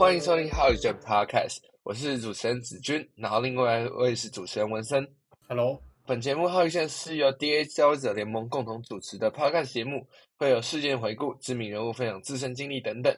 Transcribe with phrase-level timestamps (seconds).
[0.00, 5.06] 欢迎收听好宇宙 Podcast，我是主持人子君，然后另外一位是主持人文森。
[5.46, 10.08] Hello，本节目好宇宙是由 DA 交易者联盟共同主持的 Podcast 节目，
[10.38, 13.14] 会有事件回顾、知名人物分享自身经历等等。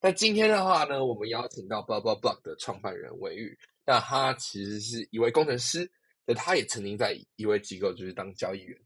[0.00, 3.54] 那今天的话呢，我们邀请到 Blah Blah Block 的创办人韦玉，
[3.84, 5.86] 那他其实是一位工程师，
[6.24, 8.78] 那他也曾经在一位机构就是当交易员。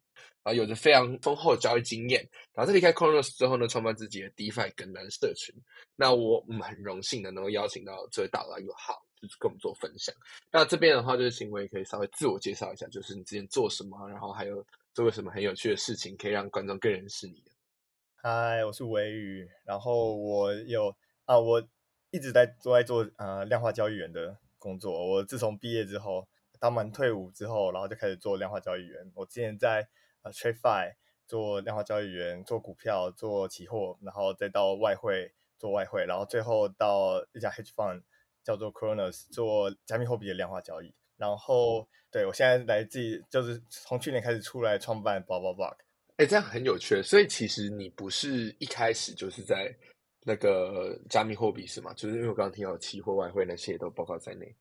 [0.46, 2.24] 然后有着非常丰厚的交易经验，
[2.54, 5.52] 然后在离开 Cronos 之后呢，创办自己的 DeFi 跟单社群。
[5.96, 10.14] 那我们很荣幸的能够邀请到这位大佬友好，就是跟我们做分享。
[10.52, 14.64] 那这边的话，就是请伟可以稍微自我介绍一下，就是你之前做什么，然后还有
[14.94, 17.42] 做过什么很有趣的事情，可以让观众更认识你。
[18.14, 20.94] 嗨，我是维宇，然后我有
[21.24, 21.60] 啊，我
[22.12, 25.10] 一直在都在做呃量化交易员的工作。
[25.10, 26.24] 我自从毕业之后，
[26.60, 29.10] 当完退伍之后，然后就开始做量化交易员。
[29.12, 29.84] 我之前在
[30.26, 30.94] 呃 TradeFi
[31.28, 38.02] 做量化交易员，做股票，做期货，然后再到外汇做外汇，然后最后到一家 hedge fund
[38.42, 40.92] 叫做 Cronos 做加密货币的量化交易。
[41.16, 45.76] 然后对我现在来自己就是从去年开始出来创办 Block。
[46.16, 47.02] 哎，这样很有趣。
[47.02, 49.74] 所以其实你不是一开始就是在
[50.24, 51.92] 那个加密货币是吗？
[51.94, 54.54] 就是因为我刚刚听到期货、外汇那些都包括在内。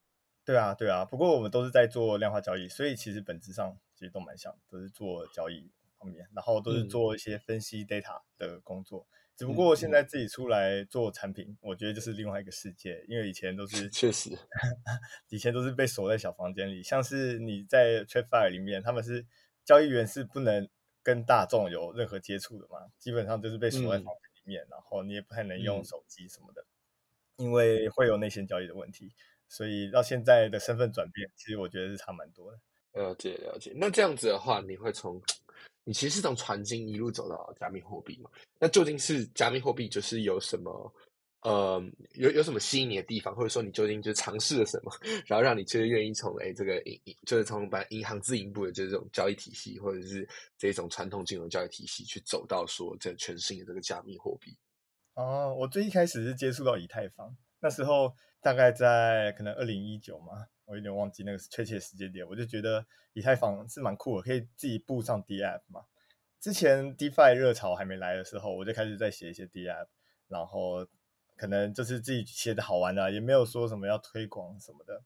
[0.45, 1.03] 对啊，对啊。
[1.03, 9.07] 不过我们都是在做量化交易，所以其实本质上其实都蛮像，都是做交易方面，然后都是做一些分析 data 的工作。
[9.35, 14.29] 只不过现在自己出来做产品，我觉得就是另外一个世界，因为以前都是确实，
[15.27, 19.25] 以前都是被锁在小房间里，像是你在 TradeFi 里面，他们是
[19.65, 20.69] 交易员是不能
[21.03, 26.65] 跟大众有任何接触的嘛，基本上就是被锁在房间里面，然后你也不太能用手机什么的，
[27.35, 29.11] 因为会有内线交易的问题。
[29.49, 32.59] 所以到现在的身份转变，其实我觉得是差蛮多的。
[32.95, 33.71] 了解了解。
[33.75, 35.21] 那这样子的话，你会从
[35.83, 38.29] 你其实是从传经一路走到加密货币嘛？
[38.59, 40.93] 那究竟是加密货币就是有什么
[41.41, 41.79] 呃
[42.13, 44.91] 有有什么吸引你的地方，或者说你究竟就尝试了什么，
[45.27, 54.57] 然后让你就是愿意从哎这个银就是从把银行自营部的这种交易体系，或者是这种传统金融交易体系去走到说这全新的这个加密货币？
[55.13, 58.11] 哦，我最一开始是接触到以太坊，那时候
[58.41, 65.85] 大概在可能二零一九嘛，我有点忘记那个确切时间点，我就觉得以太坊是蛮酷的，可以自己布上 D app 嘛。
[66.39, 69.87] 之前 DeFi 热潮还没来的时候，我就开始在写一些 D app，
[70.27, 70.85] 然后
[71.35, 75.01] 可能就是自己写的好玩的、也没有说什么要推广什么的。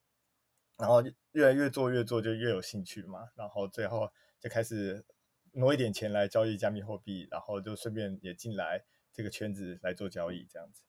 [0.78, 1.04] 然后
[1.34, 5.04] 越来越做越做就越有兴趣嘛，然后最后就开始
[5.52, 10.84] 挪一点钱来交易加密货币，然后就顺便也进来这个圈子来做交易这样子。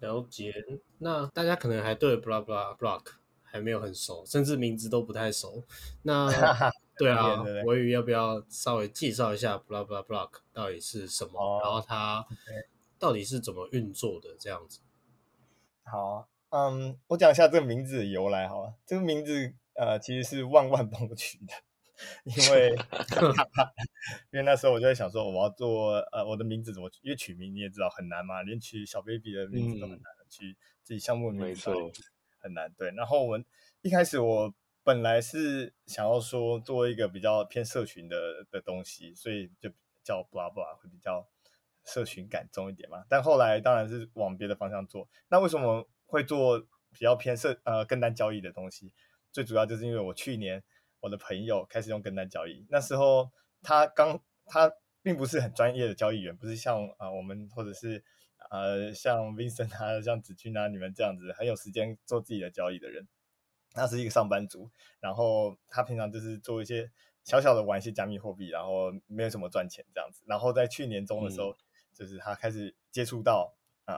[0.00, 0.52] 了解，
[0.98, 3.12] 那大家可能还对 blah blah block
[3.52, 5.62] 还没有很熟，甚至名字都不太熟。
[6.02, 6.26] 那
[6.96, 11.38] 对啊，我宇要不要稍微介绍一下 blah blah block 到底是什么？
[11.38, 12.26] 哦然后它
[12.98, 14.30] 到底是怎么运作的？
[14.38, 14.80] 这样子。
[15.84, 18.74] 好，嗯，我讲一下这个名字的由来好了。
[18.86, 21.52] 这个名字呃其实是万万帮我取的，
[22.24, 22.70] 因为
[24.32, 31.92] 因为那时候我就在想说我要做呃我的名字怎么取，因为取名你也知道很难嘛，连取小 baby 的名字都很难，取自己项目的名字没错
[32.42, 32.72] 很难。
[32.76, 33.44] 对，然后我们
[33.82, 39.70] 一开始我本来是想要说做一个比较偏社群的的东西，所以就
[40.02, 41.28] 叫 blah blah 会比较
[41.84, 43.04] 社群感重一点嘛。
[43.08, 45.08] 但后来当然是往别的方向做。
[45.28, 46.58] 那为什么会做
[46.90, 48.92] 比较偏社呃跟单交易的东西？
[49.30, 50.62] 最主要就是因为我去年
[51.00, 53.30] 我的朋友开始用跟单交易，那时候
[53.62, 54.70] 他刚他
[55.02, 58.04] 并不是很专业的交易员，不是像啊、我们或者是
[58.52, 63.08] 呃像 Vincent 啊、像子君啊你们这样子很有时间做自己的交易的人。
[63.74, 64.70] 他是一个上班族，
[65.00, 66.90] 然后他平常就是做一些
[67.24, 70.22] 小小的玩一些加密货币，然后没有什么赚钱这样子。
[70.26, 71.56] 然后在去年中的时候，嗯
[71.94, 73.54] 就是他开始接触到
[73.86, 73.96] 呃，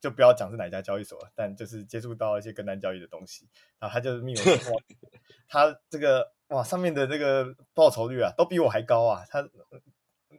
[0.00, 3.48] 就不要讲是哪家交易所了，但就是接触到一些跟单交易的东西。
[3.80, 4.80] 然后他就密我说，
[5.48, 9.42] 他这个哇上面的这个报酬率啊，都比我还高啊，他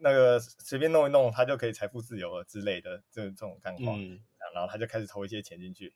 [0.01, 3.93] 那个随便弄一弄，他就可以财富自由了之类的这这种干话。
[3.95, 4.19] 嗯，
[4.53, 5.93] 然后他就开始投一些钱进去，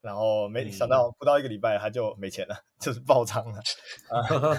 [0.00, 3.58] 然后没嗯想到不到一个礼拜他就没钱了， 就是爆仓了，
[4.10, 4.54] 啊，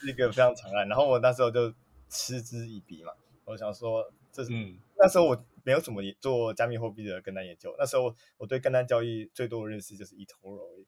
[0.00, 0.88] 是一个非常惨案。
[0.88, 1.72] 然后我那时候就
[2.08, 3.12] 嗤之以鼻嘛，
[3.44, 10.86] 我想说这是、嗯那时候我没有怎么做加密货币的跟单研究，那时候我对跟单交易最多的认识就是 eToro 而已。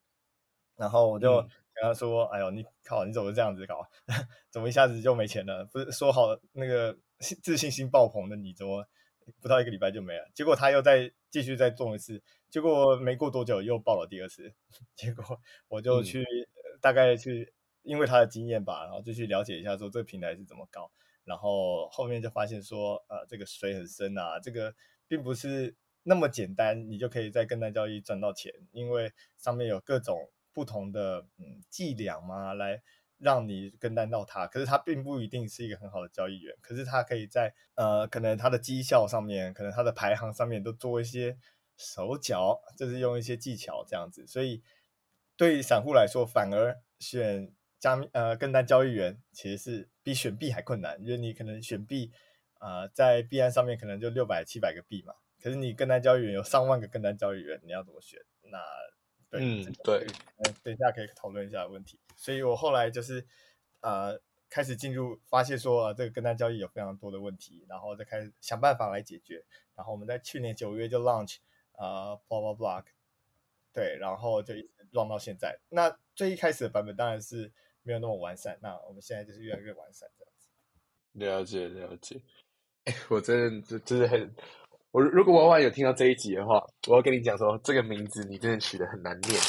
[0.77, 1.49] 然后我就嗯
[1.81, 3.87] 跟他说：“哎呦，你靠，你怎么这样子搞？
[4.51, 5.65] 怎么一下子就没钱了？
[5.67, 6.97] 不是说好那个
[7.43, 8.87] 自信心爆棚的你，怎么
[9.41, 10.29] 不到一个礼拜就没了？
[10.35, 14.53] 结果他又再继续再中一次，结果没过多久又爆了第二次，
[14.97, 17.53] 结果我就嗯去、呃大概去
[17.83, 20.91] 因为他的经验吧，然后就去了解一下说这个平台是怎么搞，
[21.25, 24.73] 然后后面就发现说，呃，这个水很深啊，这个
[25.09, 32.83] 并不是那么简单，你就可以在跟单交易赚到钱，因为上面有各种不同的嗯伎俩嘛，来
[33.19, 34.49] 让你跟单到他。
[34.49, 41.37] 可是他并不一定是一个很好的交易员，可是他可以在呃可能他的绩效上面，可能他的排行上面都做一些
[41.77, 44.27] 手脚，就是用一些技巧这样子。
[44.27, 44.65] 所以
[45.37, 52.11] 对散户来说，反而选加密呃跟单交易员其实是比选币还困难，因为你可能选币。
[52.61, 58.19] 啊，在币安上面可能就六百七百个币嘛，可是你跟单交易员有上万个跟单交易员，你要怎么选？
[58.51, 58.59] 那
[59.31, 60.07] 对，嗯，对，
[60.39, 61.99] 嗯，等一下可以讨论一下问题。
[62.17, 63.27] 所以我后来就是
[63.81, 69.45] 呃开始进入，发现说啊这个跟单交易有非常多的问题，然后再开始想办法来解决。
[69.75, 71.37] 然后我们在去年九月就 launch
[71.73, 72.85] 啊 blah blah block，
[73.73, 75.59] 对，然后就一直 run 到现在。
[75.69, 77.53] 那最一开始的版本当然是
[77.83, 80.49] 没有那么完善，那我们现在就是越来越完善这样子。
[81.13, 82.21] 了解，了解。
[83.09, 84.35] 我真的真的很，
[84.91, 89.41] 我如果娃娃有听到这一集的话，我要跟你讲说，这个名字你真的取得很难念，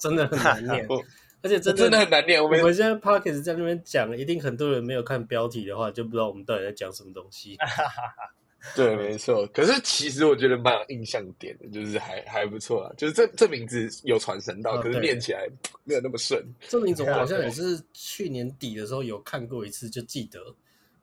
[0.00, 0.86] 真的很难念，
[1.42, 2.42] 而且真真的很难念。
[2.42, 7.56] 我们现在 Pockets 在那边讲，一定很多人没有看标题的话，就不知道我们到底在讲什么东西。
[8.76, 9.44] 对，没错。
[9.48, 12.92] 可是其实我觉得蛮有印象点的，就是还还不错啊。
[12.96, 15.48] 就是这这名字有传神到，可是念起来
[15.82, 16.40] 没有那么顺。
[16.68, 20.38] 这名字我好像 也是去年底的时候有看过一次，就记得。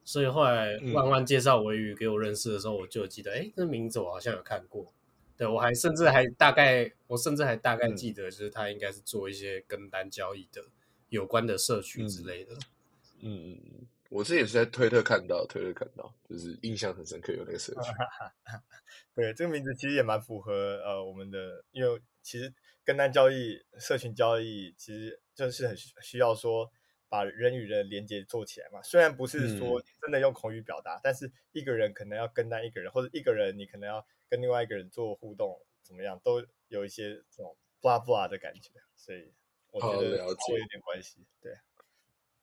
[0.09, 4.91] 所以后来万万介绍维宇给我认识的时候，我就记得，哎，这名字我好像有看过。
[5.37, 10.63] 对我还甚至还大概，我甚至还大概记得，就是他应该是做一些跟单交易的
[11.09, 12.55] 有关的社区之类的。
[13.19, 17.91] 嗯嗯嗯，我这也是在推特看到，推特看到，就是印象很深刻有那个社区。
[19.13, 22.51] 对，这个名字其实也蛮符合呃我们的，因为其实
[22.83, 26.71] 跟单交易、社群交易，其实就是很需要说。
[27.09, 39.33] 把人与人连接做起来嘛，虽然不是说真的用口语表达，但是一个人可能要跟单一个人，或者一个人你可能要跟另外一个人做互动，怎么样都有一些这种 blah blah 的感觉，所以
[39.71, 41.25] 我觉得会有点关系。
[41.41, 41.53] 对，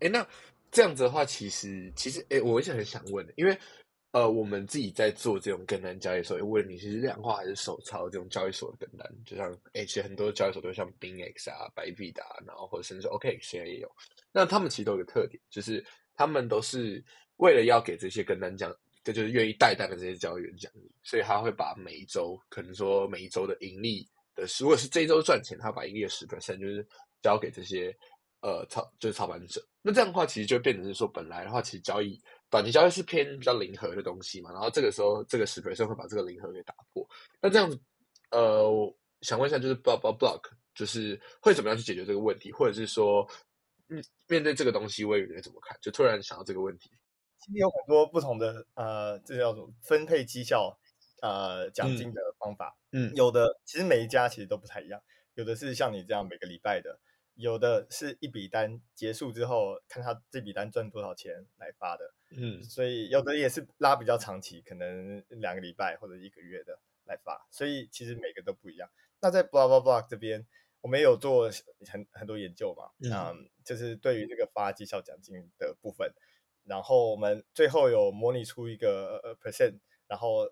[0.00, 0.28] 哎，那
[0.70, 3.56] 这样子的话，其实其实哎，我一直很想问，因为
[4.16, 13.90] 呃，我们自己在做这种跟单交易所，问你是量化还是手抄这种交易所的跟单，就像哎，其实很多交易所都像 binx 啊、白币的，然后或者甚至 OK 现在也有。
[14.32, 15.84] 那他们其实都有个特点，就是
[16.14, 17.04] 他们都是
[17.36, 18.74] 为了要给这些跟单奖，
[19.04, 26.88] 这就是愿意带单的这些交易员奖励，所以他会把每一周可能说每一周的盈利的，如果是这一周赚钱，他把盈利的十百分就是
[27.20, 27.94] 交给这些
[28.40, 29.62] 呃操就是操盘者。
[29.82, 32.18] 那这样的话，其实就变成是说，本来的话，其实交易
[32.50, 37.06] 短期交易是偏比较零和的东西嘛，然后这个时候这个十 percent 会把这个零和给打破。
[37.40, 37.78] 那这样子，
[38.31, 38.70] 呃，
[39.20, 40.43] 想问一下，就是 block block
[40.75, 43.28] 就是会怎么样去解决这个问题，或者是说？
[43.88, 45.78] 嗯，面对这个东西，魏宇你怎么看？
[45.81, 46.90] 就突然想到这个问题。
[47.38, 50.76] 其实有很多不同的呃，这叫什么分配绩效
[51.22, 52.76] 呃奖金的方法。
[52.90, 55.00] 嗯，有的其实每一家其实都不太一样。
[55.34, 56.99] 有的是像你这样每个礼拜的，
[57.37, 62.12] 有的是一笔单结束之后看他这笔单赚多少钱来发的。
[62.31, 67.47] 嗯，所以有的也是拉比较长期，可能两个礼拜或者一个月的来发。
[67.50, 68.91] 所以其实每个都不一样。
[69.21, 70.47] 那在 Blah Blah Blah 这边。
[70.83, 71.50] 我们有做
[71.91, 76.12] 很很多研究嘛，嗯，就是对于这个发绩效奖金的部分，
[76.62, 80.49] 然后我们最后有模拟出一个呃 percent，然后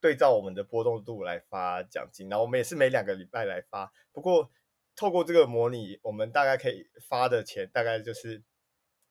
[0.00, 4.52] 对照我们的波动度来发奖金，然后我们也是每两个礼拜来发，不过
[4.96, 8.42] 透过这个模拟，我们大概可以发的钱大概就是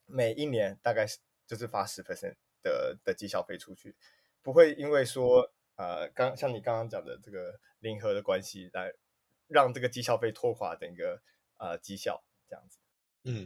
[0.06, 3.96] 每一年大概是就是发十 percent 的的绩效费出去，
[4.42, 8.94] 不会因为说呃刚像你刚刚讲的这个零和的关系来。
[9.54, 11.22] 让这个绩效被拖垮，整个
[11.58, 12.78] 呃绩效这样子。
[13.26, 13.46] 嗯，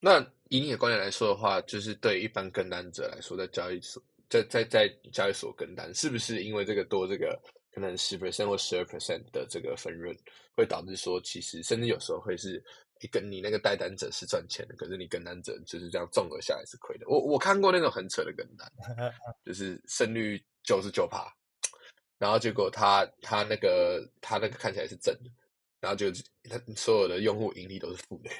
[0.00, 7.40] 那以你的观点来说的话，就是对一般跟单者来说，在交易所，在在在交易所跟单，是不是因为这个多这个
[7.74, 10.16] 可能十 percent 或十二 percent 的这个分润，
[10.54, 12.62] 会导致说，其实甚至有时候会是
[13.10, 17.06] 跟你那个带单者是赚钱的，可是你跟单者就是这样综合下来是亏的。
[17.08, 18.72] 我我看过那种很扯的跟单，
[19.44, 21.26] 就是胜率九十九趴。
[22.16, 25.30] 然后结果他他那个他那个看起来是正的，
[25.80, 26.06] 然后就
[26.48, 28.30] 他所有的用户盈利都是负的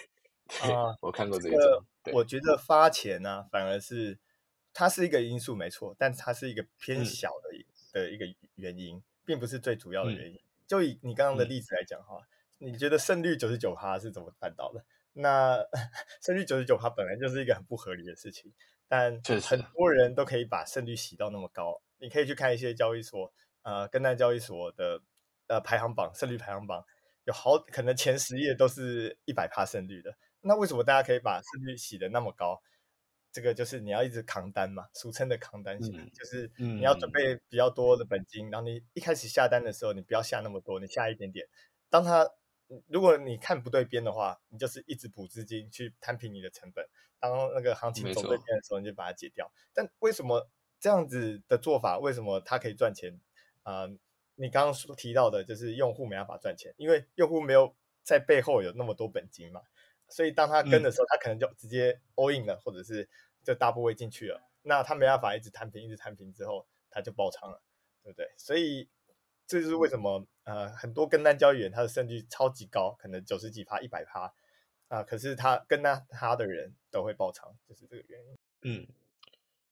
[0.73, 0.97] 啊！
[1.03, 4.17] 我看过这个，我觉得发钱呢反而是
[4.73, 8.25] 它是一个因素没错，但它是一个偏小的的一个
[8.55, 10.41] 原因，并不是最主要的原因。
[10.67, 12.21] 就以你刚刚的例子来讲哈，
[12.59, 14.85] 你觉得胜率九十九趴是怎么办到的？
[15.13, 15.59] 那
[16.23, 18.53] 胜率九十九趴本来就是一个很不合理的事情，
[18.89, 21.83] 但很多人都可以把胜率洗到那么高。
[21.99, 23.33] 你可以去看一些交易所。
[23.63, 25.01] 呃，跟单交易所的
[25.47, 26.85] 呃排行榜胜率排行榜
[27.25, 32.61] 有好可能前十页都是一百趴胜率的，那为什么大家可以把胜率洗的那么高？
[33.35, 41.45] 这个就是你要一直扛单嘛，俗称的扛单型，就是你要准备比较多的本金，然后你一开始下单的时候，你不要下那么多，你下一点点。
[41.91, 42.31] 当他
[42.87, 46.87] 如果你看不对边的话，你就是一直补资金去摊平你的成本。
[47.19, 49.51] 当那个行情走对边的时候，你就把它解掉。
[49.73, 50.49] 但为什么
[50.79, 53.19] 这样子的做法，为什么它可以赚钱
[53.65, 53.89] 啊？
[54.37, 57.75] 你刚刚说提到的就是用户没办法赚钱，因为用户没有
[58.05, 59.61] 在背后有那么多本金嘛。
[60.09, 63.09] 所以当他跟的时候，他可能就直接 all in 了，或者是
[63.43, 64.41] 就大部位进去了。
[64.63, 67.61] 那他没办法一直摊平，一直摊平之后，他就爆仓了，
[68.03, 68.31] 对不对？
[68.37, 68.89] 所以
[69.47, 74.33] 这就是为什么呃很多跟单交易员他的胜率超级高，可能九十几趴、一百趴
[74.89, 78.39] 啊，可是他跟他他的人都会爆仓，就是这个原因。
[78.63, 78.87] 嗯，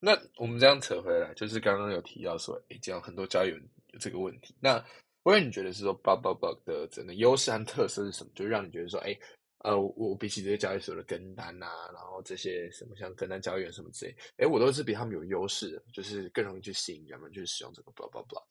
[0.00, 3.58] 那我们这样扯回来，就是刚刚有提到说，诶，这样很多交易员
[3.92, 4.54] 有这个问题。
[4.60, 4.84] 那
[5.22, 8.30] 我也你觉得是说 bug bug 的整个优势和特色是什么？
[8.34, 9.16] 就让你觉得说，哎。
[9.62, 18.42] 呃，我比起这些交易所的跟单啊，然后这些什么像跟单交易员什么之类，哎，我都是比他们有优势，就是更容易去吸引人们去使用这个 blah blah blah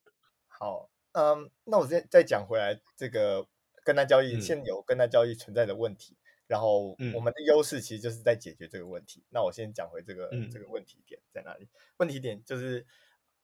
[0.48, 3.46] 好，嗯，那我再再讲回来，这个
[3.84, 6.16] 跟单交易现有跟单交易存在的问题，
[6.48, 9.22] 然后我们的优势其实就是在解决这个问题。
[9.30, 11.68] 那我先讲回这个这个问题点在哪里？
[11.98, 12.86] 问题点就是，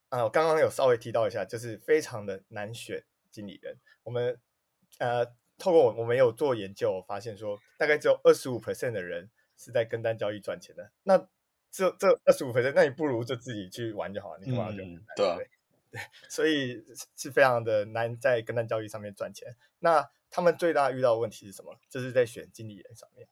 [0.08, 3.78] 呃，刚刚有稍微提到一下，就是非常的难选经理人。
[4.04, 4.40] 我们
[5.00, 5.36] 呃。
[5.58, 10.92] 透过我我们有做研究，发现说大概只有二十五 percent 的人是在跟单交易赚钱的。
[11.04, 11.18] 那
[11.72, 14.78] 这这二十五 percent，那你不如就自己去玩就好了，你干嘛就
[15.16, 15.50] 对
[15.92, 16.84] 对， 所以
[17.16, 19.56] 是非常的难在跟单交易上面赚钱。
[19.80, 21.78] 那他们最大遇到的问题是什么？
[21.90, 23.28] 就是在选经理人上面，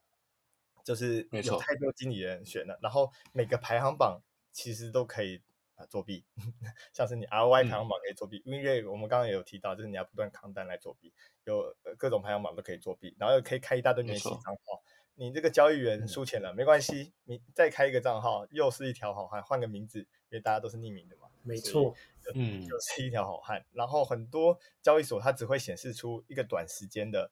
[0.84, 4.20] 就是有太多经理人选了，然后每个排行榜
[4.52, 5.42] 其实都可以。
[5.76, 6.24] 啊，作弊，
[6.92, 11.12] 像是你 RY 排行榜可以作弊，因为我们刚刚也有提到，就是你要不断扛单来作弊，
[11.44, 14.82] 有各种排行榜都可以作弊，然后又可以开一大堆免洗账号。
[15.18, 21.28] 你这个交易员输钱了没关系，你再开一个账号，又是一条好汉，换个名字，因为大家都是匿名的嘛。
[21.42, 21.94] 没错，
[22.34, 23.64] 嗯，又是一条好汉。
[23.72, 27.30] 然后很多交易所它只会显示出一个短时间的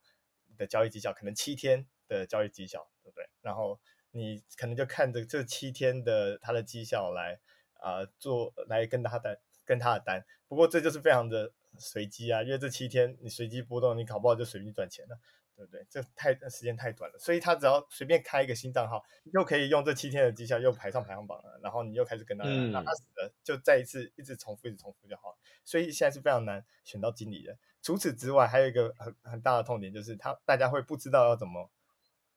[0.57, 3.29] 的交易绩效，可能七天的交易绩效，对不对？
[3.41, 3.81] 然后
[4.13, 7.41] 你可能就看着这七天的它的绩效来。
[7.85, 15.19] 啊，做来跟他单跟他的单，不过这就是非常的随机啊，因为这七天你随机波动，你搞不好就随便赚钱了，
[15.55, 15.87] 对不对？
[15.91, 25.37] 这太时间太短了，所以他只要随便开一个新账号，又可以用这七天的绩效又排上排行榜了，然后你又开始跟他，那他死了就再一次一直重复一直重复就好了。
[25.63, 27.59] 所以现在是非常难选到经理的。
[27.83, 31.71] 除此之外，还有一个很很大的痛点就是他大家会不知道要怎么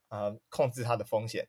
[0.08, 1.48] 啊控制他的风险。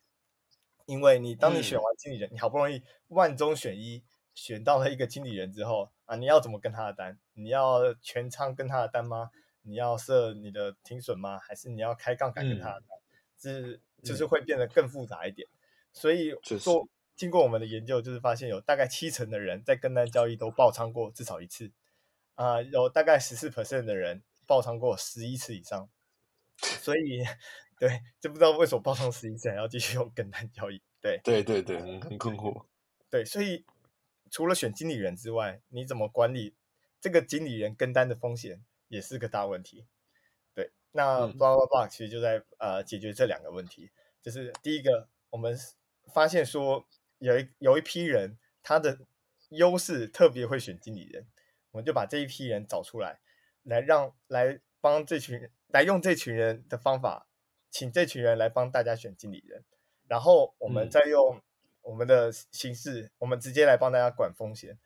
[0.90, 4.04] 因为你当你选完经理人，你好不容易万中选一
[4.34, 7.20] 选到了一个经理人之后啊，你要怎么跟他的单？
[7.36, 9.30] 你要全仓跟他的单吗？
[9.62, 11.38] 你要设你的停损吗？
[11.38, 12.98] 还是你要开杠杆跟他的单？
[13.38, 15.48] 是就是会变得更复杂一点。
[15.94, 21.72] 所以说，经过我们的研究，就是发现有大概七成的人在跟单交易都爆仓过至少一次
[22.34, 25.88] 啊，有大概十四 percent 的人爆仓过十一次以上。
[26.58, 27.24] 所以。
[27.80, 30.82] 对，就不知道为什么爆仓十一次还要继续用跟单交易。
[31.02, 32.66] 对，对对对，很很困惑。
[33.10, 33.66] 对，所以
[34.30, 36.54] 除了选经理人之外，你怎么管理
[37.00, 39.86] 这个经理人跟单的风险，也是个大问题。
[40.54, 43.90] 对，那 b l o b l o 其实就在呃解决这两个问题。
[44.22, 45.58] 就是第一个，我们
[46.14, 46.86] 发现说
[47.20, 49.00] 有一有一批人，他的
[49.52, 51.26] 优势特别会选经理人，
[51.72, 53.22] 我们就把这一批人找出来，
[53.64, 57.28] 来让来帮这群来用这群人的方法。
[57.72, 59.64] 请这群人来帮大家选经理人，
[60.08, 61.42] 然后我们再用
[61.82, 64.78] 我们的形式，我们直接来帮大家管风险，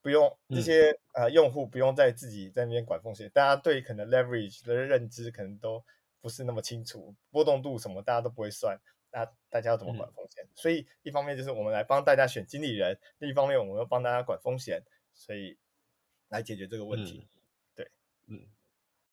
[0.00, 3.30] 不用这些呃用户不用再自己在那边管风险。
[3.34, 5.84] 大家对可能 leverage 的认知可能都
[6.20, 8.78] 不是那么清楚，波动度什么大家都不会算，
[9.12, 10.46] 那大家要怎么管风险？
[10.54, 15.56] 所以一方面就是我们来帮大家选经理人，另一方面我们要帮大家管风险，所以
[16.28, 17.28] 来解决这个问题。
[17.74, 17.90] 对，
[18.26, 18.46] 嗯，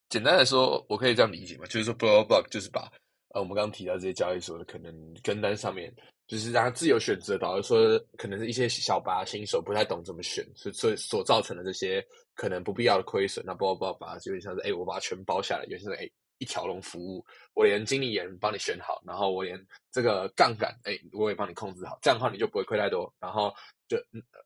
[0.10, 1.66] 简单来说，我可以这样理解嘛？
[1.66, 2.92] 就是说 b l o b l o 就是把
[3.36, 5.94] 呃，我们刚刚提到这些交易所的可能跟单上面，
[6.26, 12.02] 就是让他自由选择，导致说可能是一些小白新手不太懂怎么选，所所所造成的这些
[12.34, 13.46] 可能不必要的亏损。
[13.46, 19.60] 那包包把它有点像是，哎，我把它全包下来，有点像哎一条龙服务，我连经理人帮你选好，然后我连
[19.92, 23.54] 这个杠杆，哎，我也帮你控制好，这样的话你就不会亏太多，然后
[23.90, 23.98] 就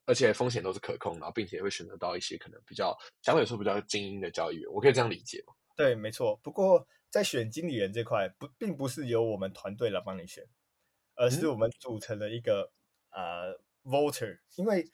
[0.04, 2.92] 而且风险都是可控，然后并且会选择到一些可能比较
[3.22, 5.54] 相对来说比较精英的交易员，我可以这样理解吗？
[5.76, 6.34] 对，没错。
[6.42, 6.84] 不过。
[7.10, 10.46] 在选经理人这块，不并不是由我们团队来帮你选，
[11.16, 12.70] 而是我们组成了一个
[13.10, 14.88] 呃 voter，因为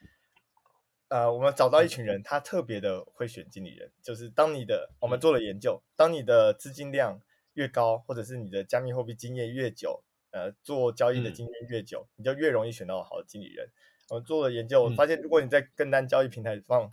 [1.08, 7.20] 呃我们找到一群人，他特别的会选经理人，就是当你的我们做了研究，当你的资金量
[7.52, 13.70] 越高，或者是你的加密货币经验越久，呃做交易的经验越久，你就越容易选到好的经理人。
[14.08, 16.92] 我们做了研究，发现如果你在跟单交易平台放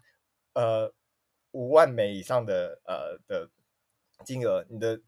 [0.53, 0.93] 呃
[1.51, 3.49] 五万美以上的呃的
[4.25, 4.99] 金额，你的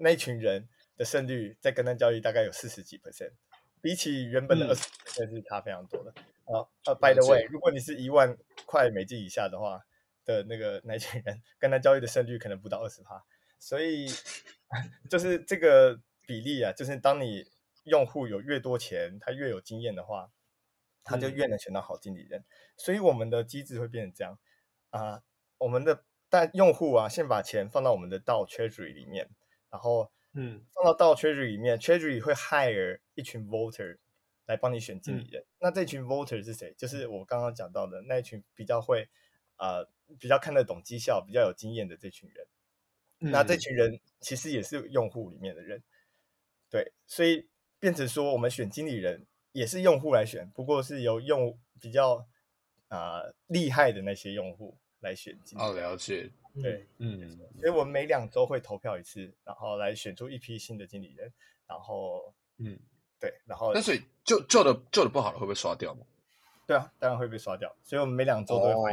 [0.00, 3.32] 那群人的胜率在跟单交易大概有四十几 percent，
[3.80, 6.10] 比起原本的二十 percent 是差非常多的。
[6.46, 9.80] 啊呃，by the way，如果你是一万块美金以下的话
[10.24, 13.24] 的那个那群人跟单交易的胜率可能不到二十趴，
[13.58, 14.06] 所以
[15.08, 17.46] 就是这个比例啊，就是当你
[17.84, 20.32] 用户有越多钱，他越有经验的话。
[21.02, 22.44] 他就越能选到好经理人，
[22.76, 24.38] 所以我们的机制会变成这样。
[24.90, 25.22] 啊，
[25.56, 29.30] 我们的但用户啊，先把钱放到我们的道 Treasury 里面，
[29.70, 33.98] 然后嗯，放到到 Treasury 里面，Treasury 会 hire 一群 voter
[34.46, 35.44] 来帮你选经理人。
[35.58, 36.74] 那这群 voter 是谁？
[36.76, 39.08] 就是我刚刚讲到的那一群比较会
[39.56, 39.84] 啊，
[40.18, 42.46] 比较看得懂绩效、比较有经验的这群人。
[43.32, 45.82] 那这群人其实也是用户里面的人，
[46.68, 47.48] 对，所以
[47.78, 49.26] 变成说我们选经理人。
[49.52, 52.24] 也是用户来选，不过是由用比较
[52.86, 55.60] 啊厉害的那些用户来选经理。
[55.60, 56.30] 哦，了解。
[56.54, 61.32] 对，嗯，所以我们每两周会投票一次，然后来选出一批新的经理人。
[61.66, 62.78] 然后，嗯，
[63.18, 66.06] 对，然后那所以就做的做的不好了会不会刷掉吗？
[66.66, 67.74] 对啊，当然会被刷掉。
[67.82, 68.92] 所以我们每两周都会换。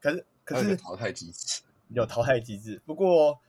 [0.00, 3.40] 可是可是淘汰机制有淘汰机制，不过。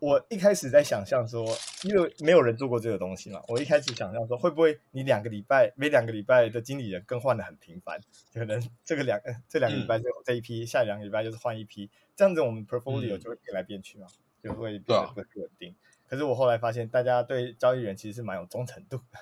[0.00, 1.46] 我一开始在想象说，
[1.84, 8.00] 因为没有人做过这个东西嘛，我一开始想象说，会不会你两个礼拜每两个礼拜的经理人更换的很频繁，
[8.34, 14.06] 可能这个两这两个礼拜就这一批，下两个礼拜就是换一批，这样子我们 portfolio 就会变来变去嘛，
[14.42, 15.74] 就会变得不稳定。
[16.06, 19.18] 可是我后来发现，大家对交易员其实是蛮有忠诚度的，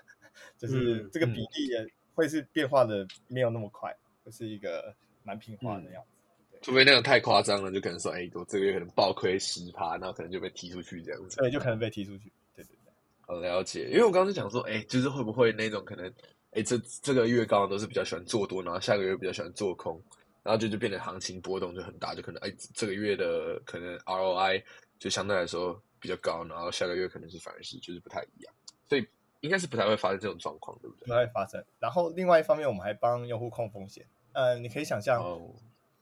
[0.59, 6.20] 就是这个比例也会是变化的没有那么快，就是一个蛮平滑的样子。
[6.63, 11.37] 除非那种太夸张了，就可能说，哎，我这个月可能暴亏十趴，然后可能就被踢出去这样子。
[11.39, 12.31] 对，就可能被踢出去。
[12.55, 13.89] 对对对，好了解。
[13.89, 16.13] 因为我刚刚就讲说，哎，就是会不会那种可能，
[16.53, 19.99] 哎，这这个月刚刚都是比较喜欢做多，然后下个月比较喜欢做空，
[20.43, 24.63] 然后就就变得行情波动就很大，就可能哎，这个月的可能 ROI
[24.99, 28.53] 就相对来说比较高，然后下个月可能是反而是就是不太一样，
[28.87, 29.07] 所以
[29.41, 31.07] 应该是不太会发生这种状况，对不对？
[31.07, 31.65] 不太会发生。
[31.79, 34.05] 然后另外一方面，我们还帮用户控风险。
[34.35, 35.25] 呃，你可以想象。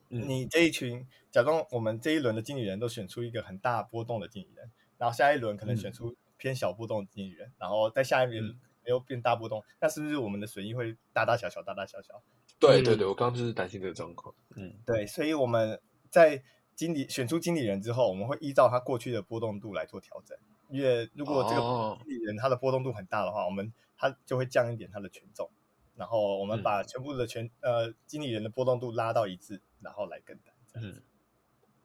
[0.09, 12.23] 你这一群，假装我们这一轮的经理人都选出一个很大波动的经理人，然后下一轮可能选出偏小波动的经理人，然后在下一轮又变大波动，那是不是我们的损益会大大小小、大大小小？
[12.59, 14.35] 对对对，我刚刚就是担心这个状况。
[14.57, 16.43] 嗯，对，所以我们在
[16.75, 20.37] 经理选出经理人之后，我们会依照他过去的波动度来做调整。
[20.71, 25.51] 因为如果这个经理人他的波动度很大的话，我们他就会降一点他的权重，
[25.99, 29.61] 然后我们把全部的全呃经理人的波动度拉到一致。
[29.81, 31.01] 然后来跟单，嗯，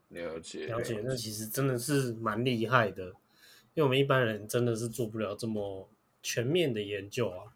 [0.09, 3.05] 了解了解，那其实真的是蛮厉害的，
[3.75, 5.87] 因为我们一般人真的是做不了这么
[6.23, 7.53] 全面的研究啊。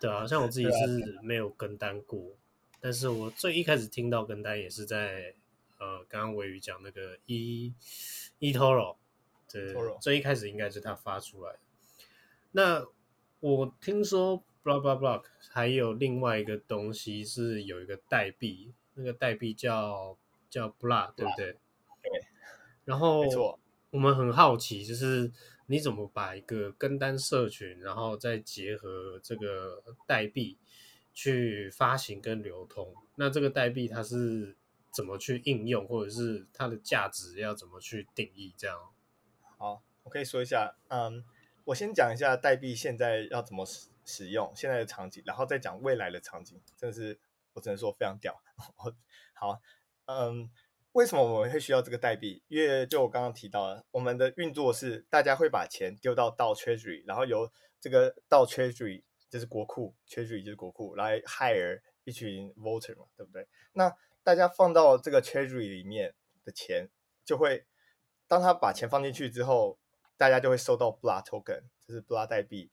[0.00, 2.38] 对啊，像我自己 是没有跟单过，
[2.80, 5.34] 但是我最一开始听到跟单也是在
[5.78, 7.74] 呃，刚刚伟宇讲那个 e
[8.38, 8.96] e toro，
[9.52, 11.56] 对，最一开始应该是他发出来。
[12.52, 12.86] 那
[13.40, 18.74] 我听说 block block block 还有另外一个东西是有一个代币。
[18.94, 20.18] 那个代币叫
[20.50, 21.52] 叫 block，对不对？
[22.02, 22.20] 对。
[22.84, 23.22] 然后，
[23.90, 25.30] 我们很好奇，就是
[25.66, 30.58] 你怎么把一个跟单社群，然后再结合这个代币
[31.14, 32.92] 去发行跟流通？
[33.14, 34.56] 那这个代币它是
[34.92, 38.52] 怎么去应用，或者是它的价值要怎么去定义？
[38.56, 38.76] 这样。
[39.58, 40.74] 好，我可以说一下。
[40.88, 41.24] 嗯，
[41.66, 43.64] 我先讲一下代币现在要怎么
[44.08, 46.60] 使用，现在的场景，然后再讲未来的场景。
[46.76, 47.20] 真的是。
[47.54, 48.40] 我只能说非常屌。
[49.34, 49.60] 好，
[50.04, 50.48] 嗯，
[50.92, 52.40] 为什么我们会需要这个代币？
[52.46, 63.48] 因为就我刚刚提到的，我们的运作是大家会把钱丢到到 Treasury，然后由这个到 Treasury 就是国库，Treasury 就是国库来 hire 一群 voter 嘛，对不对？
[63.72, 63.92] 那
[64.22, 66.88] 大家放到这个 Treasury 里面的钱，
[67.24, 67.66] 就会
[68.28, 69.80] 当他把钱放进去之后，
[70.16, 72.70] 大家就会收到 Bla token，就是 Bla 代币，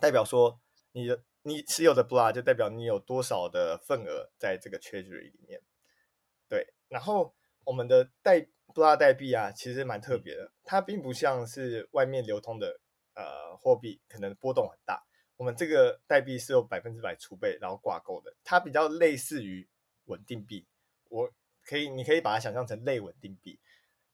[0.00, 0.60] 代表说
[0.92, 1.22] 你的。
[1.48, 5.62] 你持有的 BLA 就代表你有多少的份额在这个 Treasury 里面，
[6.48, 6.74] 对。
[6.88, 12.80] 然后我们的代 BLA 代币啊，其实蛮特别的，它并不像是外面流通的
[13.14, 15.06] 呃货币，可能波动很大。
[15.36, 19.68] 我们这个代币是有百分之百储备然后挂钩的，它比较类似于
[20.06, 20.66] 稳定币。
[21.08, 21.30] 我
[21.64, 23.60] 可以，你可以把它想象成类稳定币。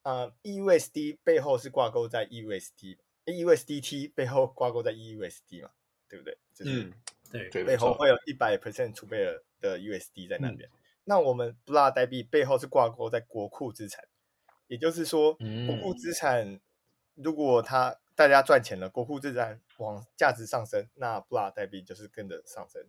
[0.03, 5.71] 呃，EUSD 背后是挂钩在 eUSD EUSD，EUSDT 背后挂钩在 EUSD 嘛，
[6.09, 6.37] 对不对？
[6.65, 6.93] 嗯。
[7.31, 10.69] 对，背后会有一百 percent 储备的的 USD 在那边。
[11.05, 14.05] 那我们 BLA 代币背后是挂钩在国库资产，
[14.67, 15.33] 也就是说，
[15.67, 16.61] 国库资产
[17.15, 22.85] 如果它大家赚钱了，国库资产往价值上升，那 BLA 代币就是跟着上升。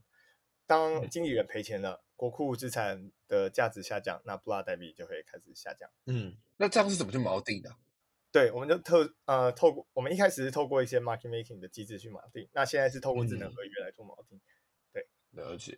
[0.67, 5.89] 当经理人赔钱了，国库资产的价值下降，那 BLA 代币就会开始下降。
[6.07, 7.73] 嗯，那这样是怎么去锚定的？
[8.33, 14.41] 对，我们就透呃透过我们一开始是透过一些 market making 的机制去锚定，那现在是透过智能合约来做锚定。
[14.91, 15.77] 对，了解。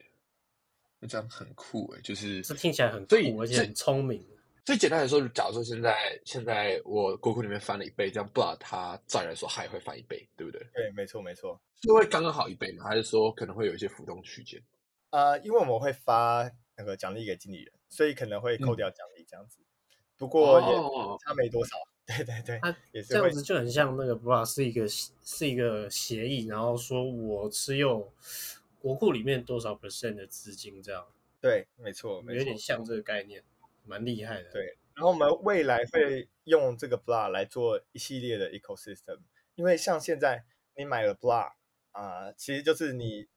[0.99, 4.25] 那这样很酷哎，就是这听起来很酷，而且很聪明。
[4.63, 10.65] 最简单来说，假如说现在现在我国库里面翻了一倍，这样不知道它照理来说还会翻一倍，对不对？
[10.73, 11.59] 对，没错没错。
[11.83, 12.85] 是会刚刚好一倍吗？
[12.85, 14.63] 还是说可能会有一些浮动区间？
[15.09, 19.59] 呃，因为我们会发那个奖励给经理人，所以可能会扣掉奖励这样子。
[20.17, 20.67] 不过也
[21.25, 21.75] 差没多少。
[22.05, 22.75] 对对对，它
[23.07, 28.11] 这样子就很像那个 bra 是一个是一个协议，然后说我持有
[28.79, 31.05] 国库里面多少 percent 的资金这样。
[31.41, 33.43] 对，没错，有点像这个概念，
[33.83, 34.51] 蛮厉害的。
[34.51, 39.19] 对，然后我们未来会用这个 bra 来做一系列的 ecosystem，
[39.55, 40.43] 因为像现在
[40.75, 41.51] 你买了 bra
[41.91, 43.27] 啊，其实就是你。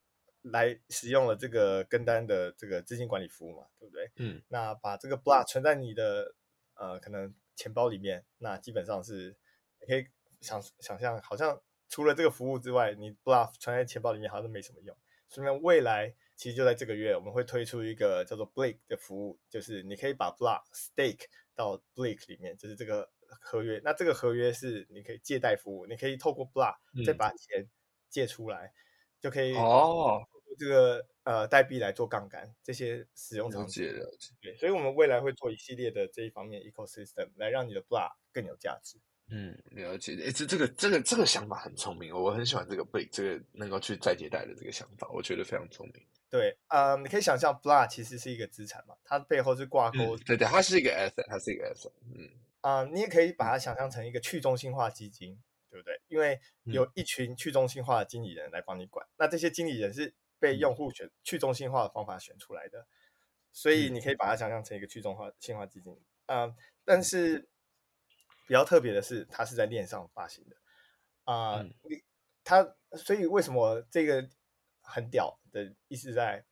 [0.41, 4.09] 来使用了这个跟单的这个资金管理服务嘛，对不对？
[4.15, 6.33] 嗯，那把这个 block 存在你的
[6.75, 9.35] 呃可能钱包里面，那基本上是
[9.81, 10.07] 你可以
[10.39, 14.95] 想想象，好像除了这个服务之外，你 block 存在钱包里面好像没什么用。
[15.27, 23.81] 所以未来其实就在这个月，我们会推出一个叫做 Blake 的服务，就是你可以把 block stake 到 Blake 里面，就是这个合约。
[23.83, 27.69] 那这个合约是你可以借贷服务，你可以透过 block 再把钱
[28.09, 28.73] 借出来。
[29.21, 30.25] 就可以哦，
[30.57, 33.85] 这个呃代币来做杠杆，这些使用场景
[34.41, 38.97] 对，所以我们未来会做一系列的这一方面 ecosystem 来让你的 block 更有价值。
[39.29, 40.13] 嗯，了解。
[40.25, 46.03] 哎，这这个这个这个想法很聪明，我很喜欢这个被这个能够去再借贷的这个想法，我觉得非常聪明。
[46.29, 51.91] 对，呃，你可以想象 block 其实是一个资产嘛，它背后是挂钩，对对，它是一个 asset，它是一个 asset。
[52.15, 52.29] 嗯，
[52.61, 55.39] 啊，你也可以把它想象成一个去中心化基金。
[55.71, 56.01] 对不对？
[56.07, 62.87] 因为有一群去中心化的经理人来帮你管，那这些经理人是被用户选去中心化的方法选出来的，
[63.51, 66.55] 所以你可以把它想象成一个去中心化基金啊。
[66.85, 67.49] 但是
[68.47, 70.55] 比较特别的是，它是在链上发行的
[71.25, 71.61] 啊。
[71.83, 72.03] 你
[72.43, 74.27] 它所以为什么这个
[74.81, 76.43] 很屌的意思在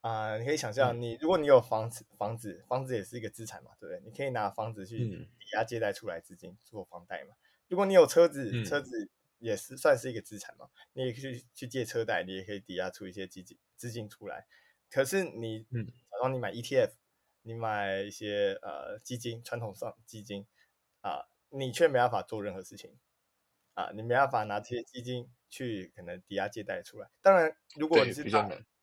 [0.00, 0.38] 啊？
[0.38, 4.00] 你可以想象，你如果你有房子，房子房子也是一个资产嘛，对不对？
[4.04, 7.34] 你可以拿房子去抵押借贷出来资金做房贷嘛。
[7.68, 14.46] 如果你有车子，车子也是算是一个资产嘛，你也可以去借车贷，你也可以抵押出一些基金资金出来。
[14.88, 16.92] 可是你，嗯，假如你买 ETF，
[17.42, 20.46] 你买一些呃基金，传统上基金
[21.00, 22.96] 啊，你却没办法做任何事情
[23.74, 27.08] 啊，你没办法拿这些基金去可能抵押借贷出来。
[27.22, 28.22] 当然，如果你是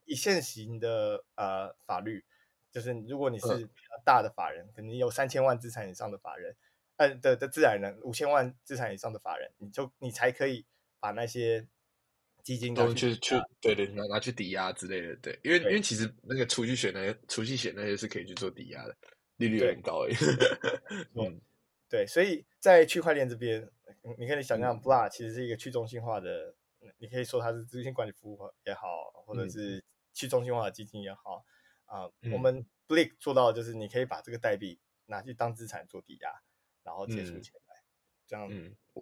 [0.06, 2.26] 以现行的呃法律，
[2.72, 6.56] 就是如果你是比较大的法人，可能有三千万资产以上的法人。
[6.97, 10.65] 嗯的的自然人五千万资产以上的法人，你就你才可以
[10.99, 11.67] 把那些
[12.43, 18.95] 基金都去去对对拿拿去抵押之类的，对，因为因为其实那个储蓄险那些储蓄险那些是可以去做抵押的，
[19.38, 20.15] 利率很高诶。
[21.13, 21.39] 嗯，
[21.89, 23.69] 对，所以在区块链这边，
[24.17, 26.55] 你可以想象，Block 其实是一个去中心化的，
[26.97, 29.83] 你可以说它是资金管理服务也好，或者是
[30.13, 31.45] 去中心化的基金也好
[31.86, 32.10] 啊。
[32.31, 36.31] 我们 Blake 做到的就是你可以把这个代币拿去当资产做抵押。
[36.88, 37.76] 然后借出钱来，
[38.26, 38.50] 这样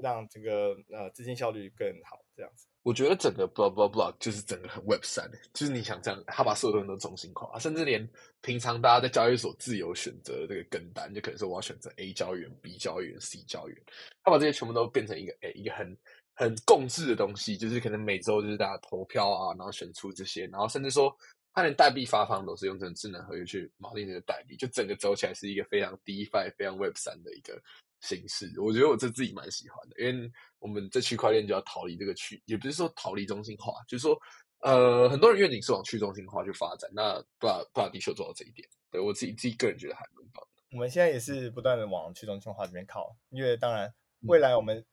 [0.01, 2.19] 让这个呃资金效率更好。
[2.35, 8.05] 这样子，我觉得整个 blah blah blah 就是整个很 Web 三的，就是你想这样，他把所有东西都中心化，甚至连
[8.41, 13.81] 平常大家在交易所自由选择的这个跟单，就可能说我要选择 A 交易员、B 交易员、C 交易员，
[14.21, 15.97] 他把这些全部都变成一个诶一个很
[16.33, 21.15] 很共治的东西，就是可能每周就是大家投票啊，然后选出这些，然后甚至说。
[21.55, 27.57] 它连代币发放都是用这种智能合约去锚定这个代币，就整个走起来是一个非常 DeFi、非常 Web 三的一个
[28.01, 28.51] 形式。
[28.59, 34.19] 我觉得我这自己蛮喜欢的，因为我们这区块链就要逃离这个区，也不是说逃离中心化，就是说，
[34.59, 36.91] 呃，很多人愿景是往去中心化去发展。
[36.93, 40.63] 那不不把地球做到这一点，对我自己自己个人觉得还蛮棒的。
[40.73, 43.89] 我们现在也是不断的往去中心化这边靠，因为当然
[44.23, 44.85] 未来我们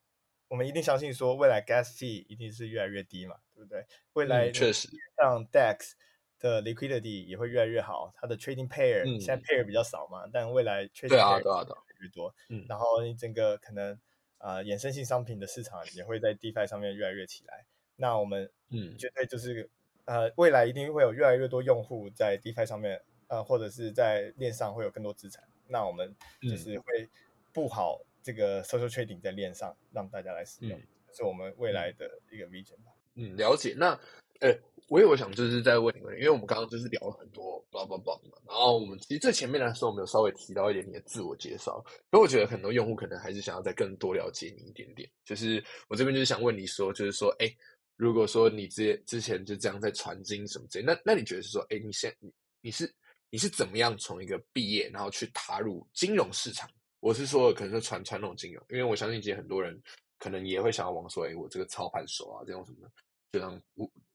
[0.47, 3.85] 我们一定相信说，未来 Gas fee 一定是越来越低嘛，对不对？
[4.13, 5.95] 未来确实像 Dex。
[6.43, 11.65] 的 liquidity 也会越来越好，它的 trading pair 现在 pair 比较少嘛，但未来 trading pair 越来
[12.01, 13.97] 越多，嗯，然后你整个可能
[14.39, 18.99] 啊衍生性商品的市场也会在 DeFi 上面越来越起来，那我们嗯。
[18.99, 19.71] 绝对就是
[20.05, 27.09] 呃未来一定会有越来越多用户在 DeFi 上面呃或者是在链上会有更多资产，那我们就是会
[27.53, 30.77] 布好这个 social trading 在链上让大家来使用，
[31.13, 32.93] 是我们未来的一个 vision 吧。
[33.15, 33.75] 嗯，了解。
[33.79, 33.97] 那
[34.41, 34.53] 呃。
[34.93, 45.11] 我有想就是在问你们，因为我们刚刚就是聊了很多 blah blah blah 嘛，然后我们其实最前面的时候，我们有稍微提到一点你的自我介绍，所以我觉得很多用户可能还是想要再更多了解你一点点。
[45.25, 47.51] 就是我这边就是想问你说，就是说，哎，
[47.97, 52.95] 如果说你之之前就这样在传经什么之类，那那你觉得是说，哎，你现你你是
[53.31, 56.69] 你是怎么样从一个毕业然后去踏入金融市场？
[57.01, 59.81] 我是说，可能是传传统金融，因为我相信其实很多人
[60.19, 62.87] 可能也会想要往说，哎，我这个操盘手啊，这种什么，
[63.33, 63.59] 就让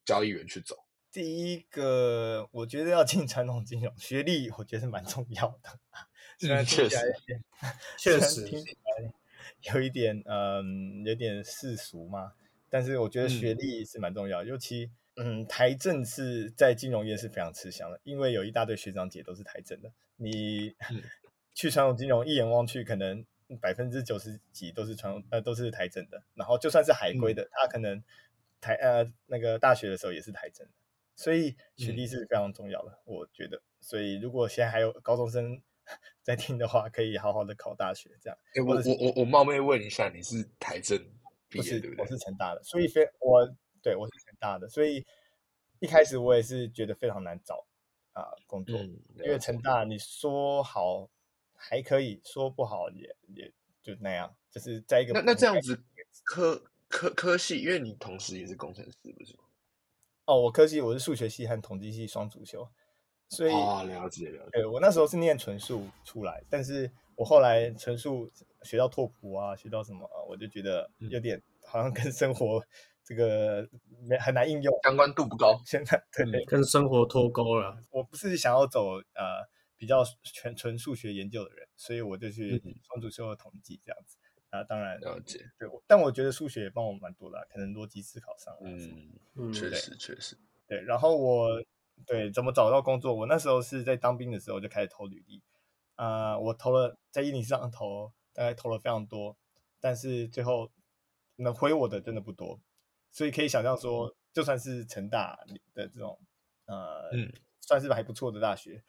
[0.08, 0.76] 交易员去走。
[1.12, 5.80] 第一个，我觉得要进传统金融，学历我觉得是蛮重要的。
[6.40, 7.04] 虽然听起来
[7.98, 9.14] 确实听起来
[9.74, 12.32] 有一点，嗯，有点世俗嘛，
[12.70, 20.74] 但是我觉得学历是蛮重要，尤其，嗯，台政是在金融业是非常吃香的，因为有一大堆学长姐都是台政的，你。
[21.58, 23.26] 去传统金融，一眼望去，可能
[23.60, 28.00] 百分之九十几都是传呃都是台政的，然后就算是海归的，他可能
[28.60, 30.74] 台呃那个大学的时候也是台政的，
[31.16, 33.62] 所以学历是非常重要的，我觉得。
[33.80, 35.62] 所以如果现在还有高中生
[36.22, 38.38] 在听的话，可以好好的考大学，这样。
[38.66, 40.98] 我我我我冒昧问一下，你是台政
[41.50, 42.04] 毕业对不对？
[42.04, 43.48] 我是成大的，所以非我
[43.82, 45.06] 对我是成大的，所以
[45.80, 47.66] 一开始我也是觉得非常难找
[48.14, 51.10] 啊工作，因为成大你说好。
[51.60, 55.84] 还可以说不好，也也就那样，就是在一个那那这样子
[56.24, 59.44] 科科科系，因为你同时也是工程师，不是吗？
[60.26, 62.68] 哦，我科系我是数学系和统计系双主修，
[63.30, 64.50] 所以啊，了解了解。
[64.52, 68.32] 对我那时候是念纯数出来，但是我后来纯数
[68.64, 72.64] 学到拓扑啊，学到什么，我就觉得有点好像跟生活
[73.04, 73.68] 这个
[74.08, 75.62] 没很难应用，相关度不高。
[75.66, 77.78] 现在对跟生活脱钩了。
[77.92, 79.48] 我不是想要走呃。
[79.80, 84.18] 比较全纯数学研究的人，所以我就去双主修了统计这样子
[84.50, 84.64] 啊。
[84.64, 88.56] 当然了解，对，但我觉得数学也帮我蛮多的，可能逻辑思考上。
[88.62, 90.38] 嗯，确实确实。
[90.68, 91.64] 对，然后我
[92.06, 93.14] 对怎么找到工作？
[93.14, 95.42] 我那时候是在当兵的时候就开始投履历
[95.96, 99.38] 啊，我投了在伊尼上投，大概投了非常多，
[99.80, 100.72] 但是最后
[101.38, 102.60] 能回我的真的不多，
[103.12, 105.40] 所以可以想象说，就算是成大
[105.74, 106.20] 的这种
[106.66, 107.10] 呃，
[107.62, 108.84] 算是还不错的大学。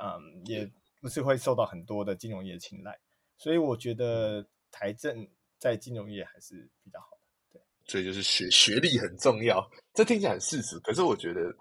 [0.00, 3.00] 嗯，也不是会受到很多的金融业青睐，
[3.36, 5.26] 所以我觉得台政
[5.58, 7.58] 在金融业还是比较好的。
[7.58, 11.54] 对，所以就是学学历很重要，这听起来很事实，可是我觉得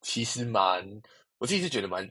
[0.00, 0.84] 其实蛮，
[1.38, 2.08] 我自己是觉得蛮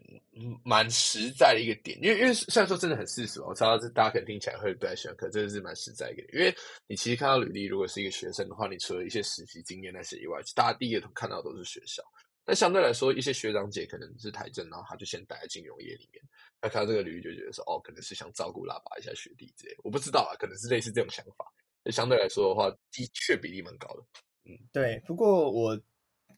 [0.63, 6.55] 蛮实在的一个点，因为因为虽然说真的很事实，我知道这大家可能听起来会不太喜欢，可真的是蛮实在一个点，因为
[6.87, 12.03] 你其实看到履历，如果是一个学生的话，你除了一些实习经验那些以外，大家第一个看到都是学校。
[12.43, 16.21] 那相对来说，一些学长姐可能是台政，然后他就先待在金融业里面。
[16.61, 19.75] 他看到这个履历就觉得说，哦，可能是想照顾拉拔一下学弟之类。
[19.83, 21.51] 我不知道啊，可能是类似这种想法。
[21.91, 24.03] 相对来说的话，的确比例蛮高的。
[24.45, 25.01] 嗯，对。
[25.05, 25.75] 不过我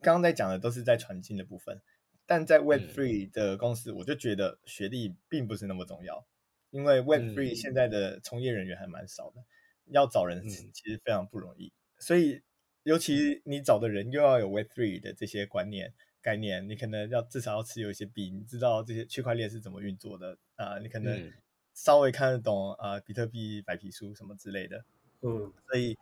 [0.02, 1.82] 刚刚在讲的都是在传进的部分，
[2.26, 6.26] 但在 Web Three 的公司，我就觉得学历并不是那么重要，
[6.72, 9.44] 因为 Web Three 现在的从业人员还蛮少的，
[9.92, 12.42] 要找人其实非常不容易，所以。
[12.86, 20.80] 尤其你找的人又要有 Web Three 的这些观念概念，你可能要至少要持有一些币，你知道这些区块链是怎么运作的啊？
[20.80, 21.32] 你可能
[21.74, 24.84] 稍微看得懂啊，比特币白皮书什么之类的。
[25.22, 25.98] 嗯，所以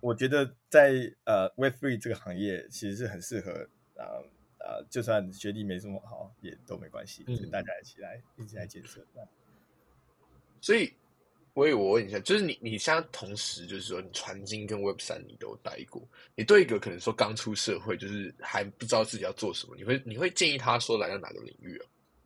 [0.00, 4.22] 我觉得在呃 Web Three 这个行业其实是很适合啊
[4.58, 9.04] 啊，就算学历没这么好也都没关系，就大家一起来一起来建设。
[10.60, 10.94] 所以。
[11.56, 21.80] 我我问一下，就是你你现在同时就是说，你传经跟 Web 三你都待过，你对一个可能说刚出社会，就是还不知道自己要做什么，你会你会建议他说来到哪个领域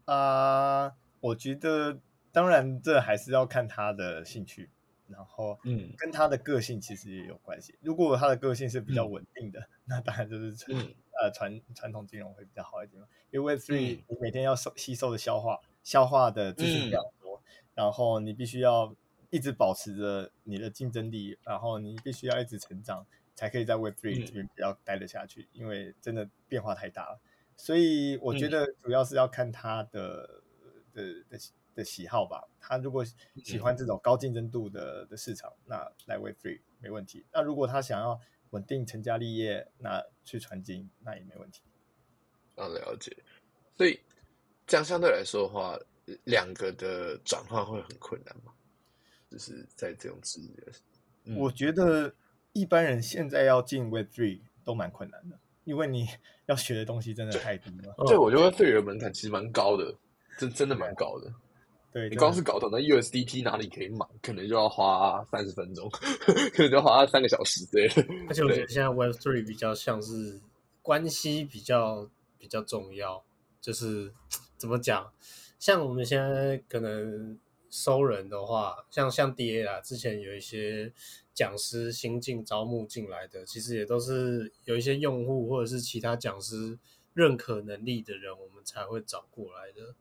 [0.06, 0.16] 啊？
[0.16, 1.96] 啊，我觉得
[2.32, 4.68] 当然这还是要看他的兴趣，
[5.06, 7.72] 然后嗯，跟他的个性其实也有关系。
[7.80, 10.76] 如果他的个性是比较稳定的，那当然就是传
[11.22, 17.40] 呃传传统金融会比较好一点因为 Web three 你每天要收吸收的消化消化的知识比较多，
[17.76, 18.92] 然后你必须要。
[19.30, 25.48] 一直保持着你的竞争力，然后你必须要一直成长，才可以在 Web Three 这边比较待得下去。
[25.52, 27.20] 因为真的变化太大了，
[27.56, 30.42] 所以我觉得主要是要看他的
[30.92, 31.38] 的的
[31.74, 32.48] 的喜好吧。
[32.60, 33.04] 他如果
[33.44, 37.24] 喜欢这种高竞争度的的市场，那来 Web Three 没问题。
[37.32, 41.62] 那如果他想要稳定成家立业，那去传经那也没问题。
[42.56, 43.16] 啊，了解。
[43.76, 44.00] 所以
[44.66, 45.78] 这样相对来说的话，
[46.24, 48.52] 两个的转换会很困难吗？
[49.30, 52.12] 就是在这种职业，我觉得
[52.52, 56.08] 一般人现在要进 Web Three 都蛮困难的，因为你
[56.46, 57.94] 要学的东西真的太低了。
[58.08, 59.94] 对，我觉得 Web Three 的门槛其实蛮高的，
[60.36, 61.32] 真真的蛮高的。
[61.92, 68.04] 对你光是搞懂那 USDT 哪里可以买，可能就要花三十分钟， 可能就要花三个小时之类的。
[68.28, 70.40] 而且我觉得现在 Web Three 比较像是
[70.82, 73.22] 关系比较比较重要，
[73.60, 74.12] 就是
[74.58, 75.12] 怎么讲，
[75.60, 77.38] 像我们现在可能。
[77.70, 80.92] 收人的话，像像 DA 啦，之前有一些
[81.32, 86.78] 讲师新进招募进来的，其实也都是有一些用户或者是其他讲师
[87.14, 89.94] 认可能力的人，我们才会找过来的。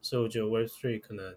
[0.00, 1.36] 所以我觉得 Web Three 可能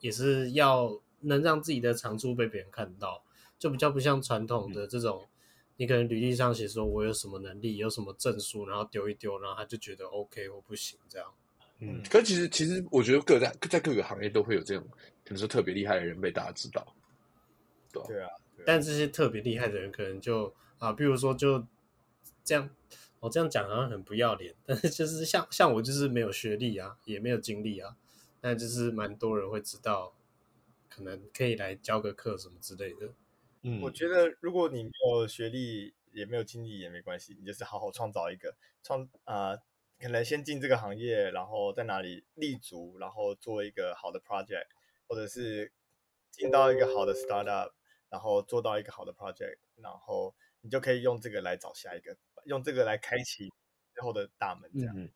[0.00, 3.22] 也是要能让自己的长处被别人看到，
[3.58, 5.28] 就比较不像传统的这种，
[5.76, 11.30] 你可能履历上写说我有什么能力，有什么证书，然后丢一丢，然后他就觉得 OK 或不行这样。
[11.80, 14.84] 嗯，可其实其实我觉得各在在各个行业都会有这种
[15.28, 16.96] 可能是特别厉害的人被大家知道，
[17.92, 18.30] 对对啊。
[18.64, 21.66] 但这些特别厉害的人可能就啊，比如说就
[22.42, 22.70] 这样，
[23.20, 27.94] 我这样讲好像很不要脸，但是就是像像我就是没有学历啊，也没有经历啊，
[28.40, 30.14] 那就是蛮多人会知道，
[30.88, 33.10] 可能可以来教个课什么之类的。
[33.60, 39.58] 嗯，我觉得如果你没有学历也没有经历也没关系，你就是好好创造一个创啊。
[40.00, 44.68] 可能先进这个行业，然后在哪里立足，然后做一个好的 project，
[45.08, 45.72] 或者是
[46.30, 47.72] 进到一个好的 startup，
[48.10, 53.50] 然后做到一个好的 project，然后你就可以用这个来找下一个，用这个来开启
[53.94, 54.70] 最后的大门。
[54.74, 55.08] 这样，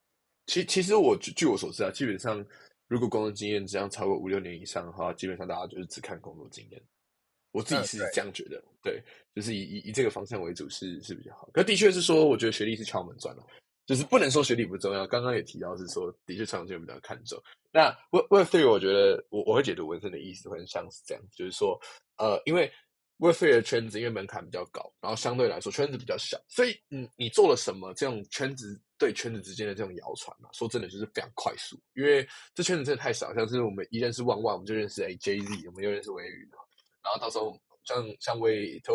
[0.46, 2.44] 其其实我据我所知啊，基本上
[2.88, 6.82] 如果工作经验这样超过五六年以上的话，基本上大家就是只看工作经验。
[7.52, 9.02] 我自己是这样觉得，对，
[9.34, 11.50] 就是以以以这个方向为主是是比较好。
[11.52, 13.46] 可的确是说，我觉得学历是敲门砖了。
[13.84, 17.40] 就是不能说学历不重要，刚刚也提到是说，的确传统比较看重。
[17.72, 21.78] 那 Web Web Three，我觉得我我会解读文森的意思，会像是这样，就是说，
[22.16, 22.70] 呃，因为
[23.18, 36.58] Web Three 的圈子因为门槛比较高，然后相对来说圈子比较小，所以嗯，你做了什么，这种圈子对圈子之间的这种谣传嘛，说真的就是非常快速，因为这圈子真的太少，像是我们一认识万万，我们就认识 A J Z，我们又认识微宇的，
[37.02, 38.94] 然后到时候像像微都，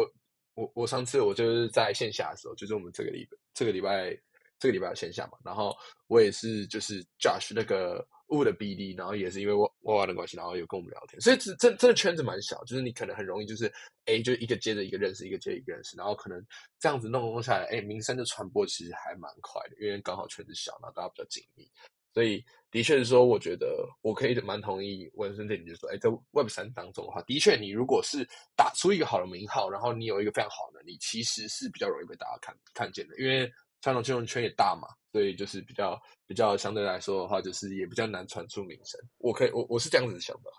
[0.54, 4.18] 我我上次我就是在线下的时候，就是我们这个礼拜这个礼拜。
[4.60, 5.76] 这个礼拜的线下嘛，然后
[6.08, 13.72] 我也是就是 Josh 那个物的 BD，然后也是因为沃沃的关系，然后有跟我们聊天，所以这这这个圈子蛮小，就是你可能很容易就是
[14.06, 16.44] 哎，就一个接着一个认识，一个接一个认识，然后可能
[16.80, 21.70] 这样子弄弄下来，哎，名声的传播其实还蛮快的，因为刚好圈子小，然后大家比较紧密，
[22.14, 33.50] 所以的确是说，我觉得我可以蛮同意文森这点，就是说，哎，在 Web 三当中的话，的确你如果是打出一个好的名号，然后你有一个非常好的能力，其实是比较容易被大家看看见的，因为。
[33.88, 35.98] 传统金融圈也大嘛，所以就是比较
[36.28, 39.00] 比较相对来说的话，就是也比较难传出名声。
[39.18, 40.52] 我可以，我我是这样子想的。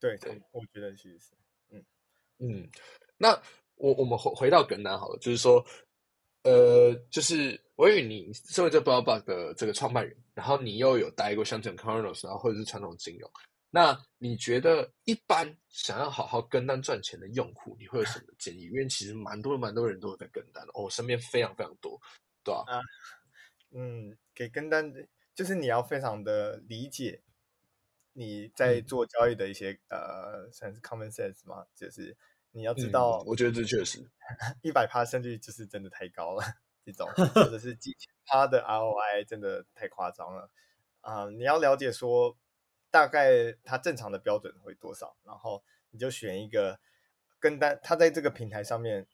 [0.00, 1.32] 对对，我觉得其实是，
[1.68, 1.84] 嗯
[2.38, 2.70] 嗯。
[3.18, 3.38] 那
[3.74, 5.62] 我我们回回到更难好了，就是说，
[6.44, 13.30] 呃，就是我以为你身为这 b l o b 的这个创办人，然后你又有待过像这种 c o r n o s 然后或者是传统金融，
[13.68, 18.62] 那你觉得一般想要好好跟单赚钱的用户，你会有什么建议？
[18.62, 22.00] 因为其实蛮多蛮多人都有在跟单的，我身边非常非常多。
[22.44, 22.80] 对啊，
[23.72, 27.22] 嗯，给跟单的，就是你要非常的理解
[28.12, 32.16] 你在做交易的一些呃，算是 common sense 嘛，就是
[32.52, 34.10] 你要知道，我觉得这确实
[34.62, 36.42] 一百趴胜率就是真的太高了，
[36.84, 40.50] 这种或者是几千趴的 ROI 真的太夸张了
[41.02, 41.28] 啊！
[41.30, 42.36] 你要了解说
[42.90, 46.80] 大概它正常的标准会多少，然后你就选一个
[47.38, 49.06] 跟单，他在这个平台上面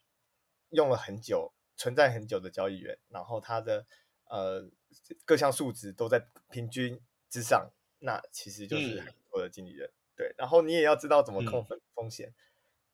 [0.70, 1.52] 用了很久。
[1.76, 3.86] 存在很久的交易员，然后他的
[4.24, 4.70] 呃
[5.24, 9.90] 各项数值都在平均之上，那其实就是很多的经理人。
[10.16, 12.32] 对，然后你也要知道怎么控风风险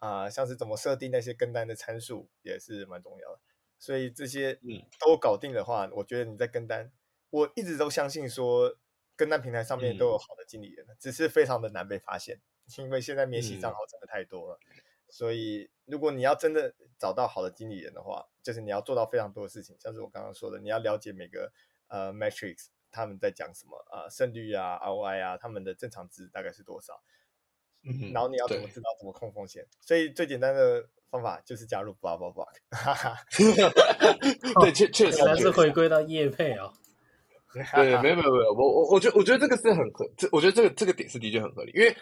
[0.01, 3.41] 啊，像是怎么设定那些跟单的参数也是蛮重要的。
[3.79, 4.59] 所以这些
[4.99, 6.93] 都搞定的话，我觉得你在跟单，
[7.31, 8.77] 我一直都相信说
[9.15, 12.41] 跟单平台上面都有好的经理人，只是非常的难被发现，
[12.79, 14.61] 因为现在免洗账号真的太多了。
[15.13, 21.53] 所以，如果你要真的找到好的经理人的话，就是你要做到非常多的事情，像是我刚刚说的，你要了解每个
[21.89, 27.03] 呃 metrics 他们在讲什么啊，胜率啊，ROI 啊，他们的正常值大概是多少，
[27.85, 29.67] 嗯，然后你要怎么知道怎么控风险？
[29.83, 33.15] 所以最简单的方法就是加入 blah blah blah，哈 哈，
[34.63, 36.73] 对，确确实，还是回归到业配哦，
[37.53, 37.63] 对，
[38.01, 41.95] 没有没有没有，我我我觉得我觉得这个是很合，这我觉得这个这个点是的确很合理，因为。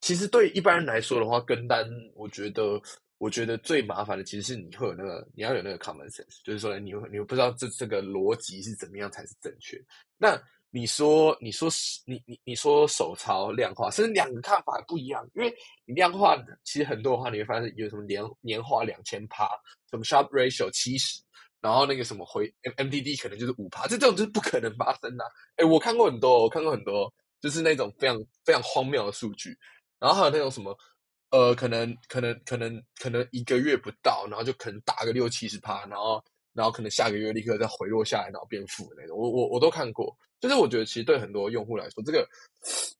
[0.00, 2.80] 其实对一般人来说的话，跟单，我觉得，
[3.18, 9.82] 我觉得最麻烦的其实是你会有那个，你要有那个 common sense，就是说，你你不知道这这个逻辑是怎么样才是正确。
[10.18, 10.40] 那
[10.70, 11.70] 你说，你说
[12.04, 15.52] 你你你说手抄量化，甚至两个看法不一样，因为
[15.86, 19.48] 你量化其实很多的话，你会发现有什么年年化两千趴，
[19.90, 21.22] 什么 sharp ratio 七十，
[21.62, 25.24] 然后那个什么回 M M D D 可能就是五趴，这这种就是不可能发生的。
[25.56, 29.56] 哎，我看过很多，我看过很多，就是那种非常非常荒谬的数据。
[29.98, 30.76] 然后还有那种什么，
[31.30, 36.22] 呃，可能可能可能可能一个月不到，然后就可能打个六七十趴，然后
[36.52, 39.16] 然后可能下个月立刻再回落下来，然后变负那种。
[39.16, 42.28] 我我我都看过，就是我觉得其实对很多用户来说，这个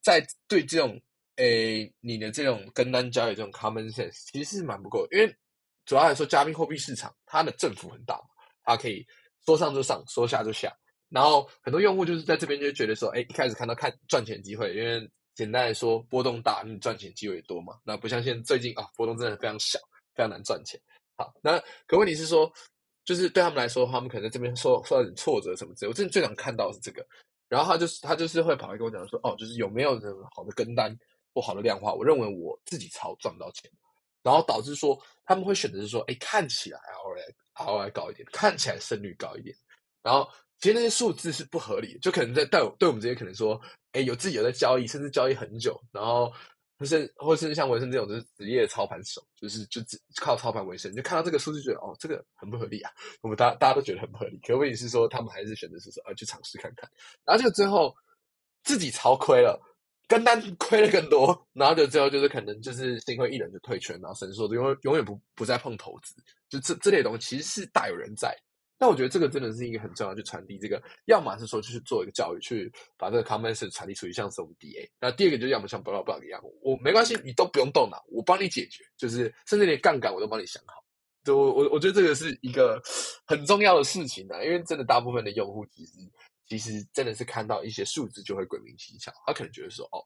[0.03, 1.01] 在对这种
[1.37, 5.37] 诶，你的这种跟单交易这种 common sense 其实是蛮不够，因为
[5.85, 8.21] 主要来说，加密货币市场它的振幅很大，
[8.65, 9.07] 它可以
[9.45, 10.75] 说上就上，说下就下。
[11.09, 17.79] 然后很多用户就是在这边就觉得说，哎，一开始看到看赚钱机会，因为简单来说，波动大，你赚钱机会也多嘛。
[17.85, 19.79] 那不像现最近啊，波动真的非常小，
[20.15, 20.81] 非常难赚钱。
[21.15, 22.51] 好，那可问题是说，
[23.05, 25.91] 就是对他们来说，他们可能在这边受受到点挫折什么之类。
[25.91, 27.07] 我真的最想看到是这个。
[27.49, 30.99] 然后他就是他就是会跑来跟我讲说，哦，就是有没有这种好的跟单
[31.35, 31.93] 或好的量化？
[31.93, 33.71] 我认为我自己操赚不到钱，
[34.23, 39.55] 然后导致说他们会选择是说，哎，看起来 ROI ROI 高一点，看起来胜率高一点，
[40.03, 40.27] 然后。
[40.59, 43.61] 其实那些数字是不合理的，就可能在对对我们这些可能说，
[43.97, 46.31] 哎，有自己有在交易，甚至交易很久，然后
[46.79, 52.91] 或是或是像维生这种就是职业操盘手，就是就只靠操盘为生，就看到这个数字觉得哦，这个很不合理啊。
[53.23, 56.91] 我们大大家都觉得很不合理，可问题是说他们还是选择是说啊去尝试看看，
[57.25, 57.95] 然后就最后
[58.63, 59.59] 自己超亏了，
[60.07, 66.15] 跟单亏了更多，然后就最后就是可能就是心灰意冷就退圈，然后神说永远永远不不再碰投资，
[66.51, 68.37] 就这这类东西其实是大有人在。
[68.79, 74.89] 但我觉得这个真的是一个很重要，去传递这个，要么是说就是做一个教育，去把这个 common sense 传递出去，像是我们 DA。
[75.01, 80.85] 那第二个就是要么像 blah blah 一样，我没关系，你都不用动脑，我帮你解决，就是甚至连杠杆我都帮你想好。
[81.25, 82.81] 就我我我觉得这个是一个
[83.27, 85.93] 很重要的事情啊，因为真的大部分的用户其实
[86.47, 89.99] 其实真的是看到一些数字就会鬼迷心窍，他可能觉得说哦，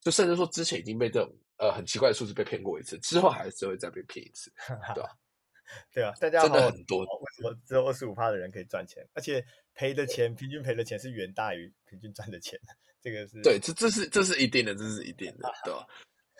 [0.00, 4.52] 就甚至说之前已经被这种呃很奇怪的数字被骗过一次，之后还是会再被骗一次，
[4.94, 5.10] 对吧？
[5.92, 7.00] 对啊，大家真的很多。
[7.00, 9.44] 为什么只有二十五趴的人可以赚钱，而且
[9.74, 12.58] 赔的钱平均赔的钱是远大于平均赚的钱？
[13.00, 15.86] 这个是对，这这是这是一定的，这是一定的，对吧？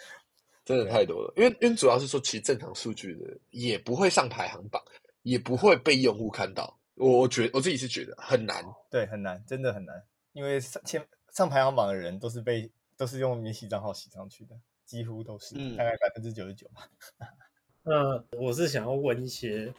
[0.65, 4.83] 真的太多了，因为因为主要是说，其实正常数据的也不会上排行榜，
[5.23, 6.79] 也不会被用户看到。
[6.95, 16.91] 我我觉我自己是觉得很难，对，很难，真的很难，因为上前上排行榜的人都是被都是用免洗账号洗上去的，几乎都是，大概百分之九十九吧。
[17.89, 19.73] 那我是想要问一些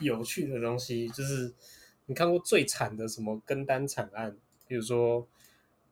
[0.00, 1.54] 有趣的东西，就是
[2.06, 4.36] 你看过最惨的什么跟单惨案？
[4.66, 5.20] 比如说，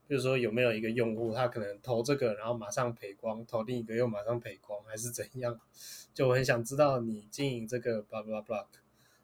[0.08, 5.60] 比如说有没有一个用户他可能投这个，然后马上赔光，投另一个又马上赔光，还是怎样？
[6.12, 8.66] 就我很想知道你经营这个 blah blah block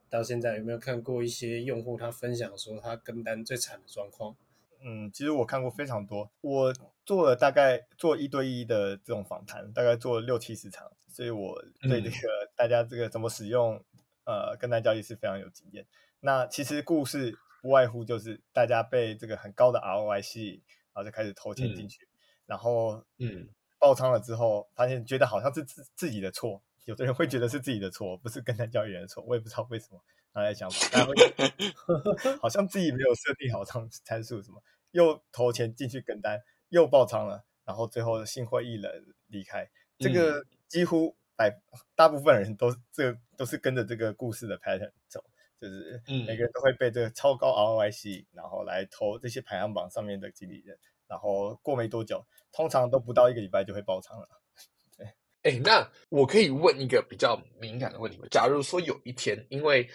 [0.09, 4.37] 到现在有没有看过一些用户他分享说他跟单最惨的状况？
[4.85, 6.73] 嗯，其实我看过非常多，我
[7.05, 10.90] 做了大概做一对一的这种访谈，大概做了六七十场。
[11.09, 13.82] 所以我对这个大家这个怎么使用
[14.24, 15.86] 呃跟单交易是非常有经验。
[16.20, 22.09] 那其实故事不外乎就是大家被这个很高的 ROI 吸引，然后就开始投钱进去，
[22.46, 23.48] 然后嗯
[23.78, 30.00] 爆仓了之后，发现觉得好像是自自己的错，有的人会觉得是自己的错，不是跟单交易员的错，我也不知道为什么。
[30.34, 30.66] 他在想
[32.40, 36.40] 好像自己没有设定好仓参数，什么又投钱进去跟单，
[36.73, 38.93] 又爆仓了，然后最后心灰意冷
[39.29, 39.70] 离开。
[39.99, 40.45] 这个。
[40.73, 41.55] 几乎百
[41.95, 45.23] 大部分人都这都是跟着这个故事的 pattern 走，
[45.61, 54.27] 就是每个人都会被这个超高 ROI 吸引，然后来投这些排行榜上面的经理人，然后过没多久，通常都不到一个礼拜就会爆仓了。
[54.97, 55.07] 对，
[55.43, 58.27] 哎，那我可以问一个比较敏感的问题吗？
[58.31, 59.87] 假如说有一天，因为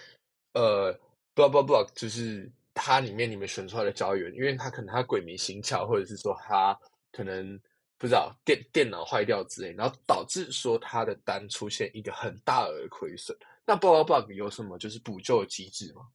[0.54, 0.94] 呃
[1.34, 6.80] ，blah blah blah，就是它里面你们选出来的交易员，因为他可能他鬼迷心窍，或者是说他
[7.12, 7.60] 可能。
[8.00, 13.36] 不知道电电脑坏掉之类，然后导致说他的单出现一个很大额的亏损。
[13.66, 16.08] 那 bug bug 有什么就是补救机制吗？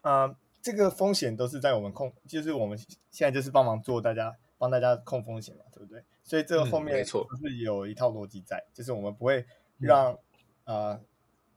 [0.00, 2.78] 啊，这个风险都是在我们控，就是我们
[3.10, 6.02] 现在就是帮忙做大家帮大家控风险嘛，对不对？
[6.22, 9.44] 所以这个后面没错是有一套逻辑在，就是我们不会
[9.76, 10.18] 让
[10.64, 10.98] 啊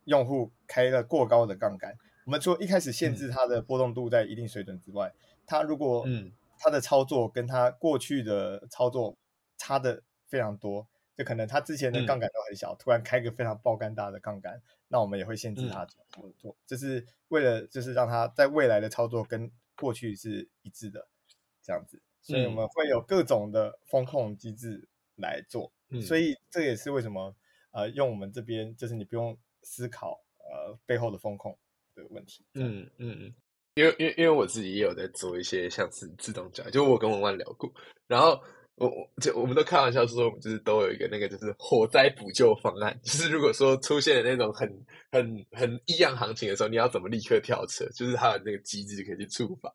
[0.03, 1.97] 用户开了过高的杠杆。
[2.25, 5.13] 我们说一开始限制它的波动度在一定水准之外，
[5.45, 6.31] 它如果嗯。
[6.57, 9.15] 它的操作跟它过去的操作。
[9.57, 21.07] 差的非常多，就可能它之前的杠杆都很小，突然开个非常爆肝大的杠杆，那我们也会限制它怎么做，就是为了就是让它在未来的操作跟过去是一致的
[21.63, 25.71] 这样子，所以我们会有各种的风控机制来做，
[26.05, 27.33] 所以这也是为什么
[27.71, 31.57] 呃用我们这边就是你不用思考呃背后的风控
[31.95, 33.33] 的问题，嗯嗯嗯，
[33.75, 37.71] 因为因为因为我自己也有在做一些像是自动交易，就我跟文万聊过，
[38.07, 38.39] 然后。
[38.77, 44.67] 我我就我们都开玩笑说，我们就是都有一个那个就是火灾补救方案，就是如果说出现了那种很
[45.13, 47.85] 很很异样行情的时候，你要怎么立刻跳车？
[47.95, 49.71] 就是它的那个机制可以去触发，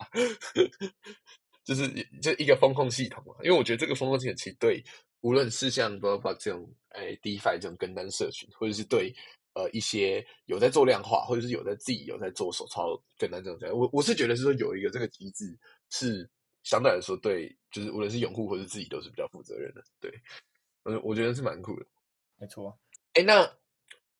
[1.64, 1.88] 就是
[2.20, 3.34] 就一个风控系统嘛。
[3.42, 4.84] 因为我觉得这个风控系统其实对
[5.22, 9.10] 无论是像包括这种哎 DeFi 这种跟单社群，或者是对
[9.54, 15.58] 呃一些有在做量化，或者是有在自己有在做手抄跟单这种，我我是觉得是说有一个这个机制
[15.90, 16.28] 是。
[16.62, 19.82] 相对来说，对，就是无论是用户或者自己，都是比较负责任的。
[19.98, 20.12] 对，
[20.84, 21.86] 嗯，我觉得是蛮酷的。
[22.36, 22.78] 没错。
[23.14, 23.50] 哎，那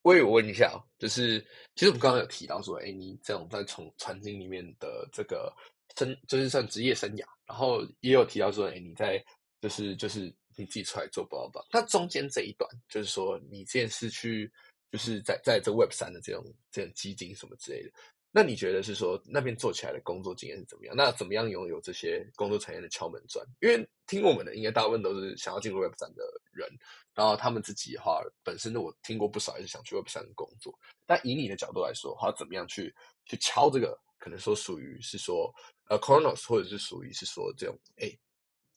[0.01, 1.39] 我也问一下哦，就是
[1.75, 5.55] 其实我们刚刚有提到说，哎，你这种在从传经里面的这个
[5.95, 9.23] 生，就是算职业生涯，然后也有提到说，哎，你在
[9.61, 10.21] 就是就是
[10.55, 14.51] 你自己出来做包包，那中间这一段，就是说你这件事去，
[14.91, 17.91] 就是在在这 Web 三的这种这种基金什么之类的。
[18.33, 20.95] 那你觉得是说那边做起来的工作经验是怎么样？
[20.95, 23.45] 那怎么样拥有这些工作产业的敲门砖？
[23.59, 26.23] 因为听我们的应该大部分都是想要进入 Web 三的
[26.53, 26.69] 人，
[27.13, 30.73] 然后他们自己的话，本身的我听过不少也是想去 Web 三工作。
[31.05, 32.93] 但以你的角度来说，他怎么样去
[33.25, 33.99] 去敲这个？
[34.17, 35.51] 可能说属于是说
[35.89, 38.15] 呃 c o r o n o s 或者是属于是说这种哎，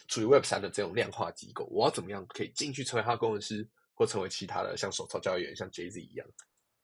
[0.08, 6.26] 属于 Web 三的这种量化机构，我要怎么样可以进去成为他工程师，或成为其他的像手操教育员，像 Jay Z 一样？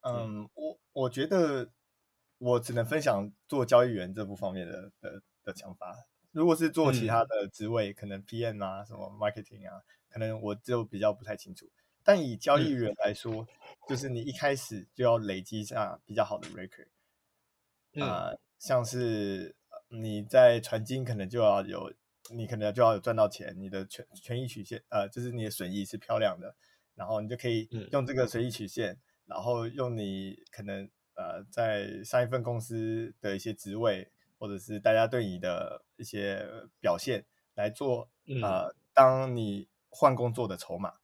[0.00, 1.70] 嗯，我我觉得。
[2.42, 5.94] 我只能分享做交易员这部方面的的的想法。
[6.32, 11.68] 如果是做其他的职位，可能 PM 啊、什么 marketing 啊，可能我就比较不太清楚。
[12.02, 13.46] 但以交易员来说，
[13.86, 16.88] 就是你一开始就要累积下比较好的 record。
[18.02, 19.54] 啊，像是
[19.88, 21.92] 你在传金，可能就要有，
[22.30, 26.56] 你可能就要有赚到钱，你的权权益曲线，呃，就是你的损益是漂亮的，
[26.94, 30.90] 然后你就可以用这个随意曲线，然后用你可能。
[31.16, 36.48] 呃，在上一份公司的一些职位，或者是大家对你的一些
[36.80, 37.26] 表现
[37.56, 38.08] 来做，
[38.42, 40.94] 呃，当你换工作的筹码，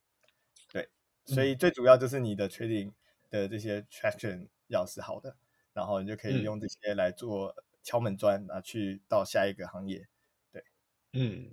[0.72, 0.88] 对，
[1.26, 2.94] 所以最主要就是你的 trading
[3.28, 5.36] 的这些 traction 要是好的，
[5.74, 10.08] 然后你就可以用这些来做敲门砖啊，去到下一个行业，
[10.50, 10.64] 对，
[11.12, 11.52] 嗯，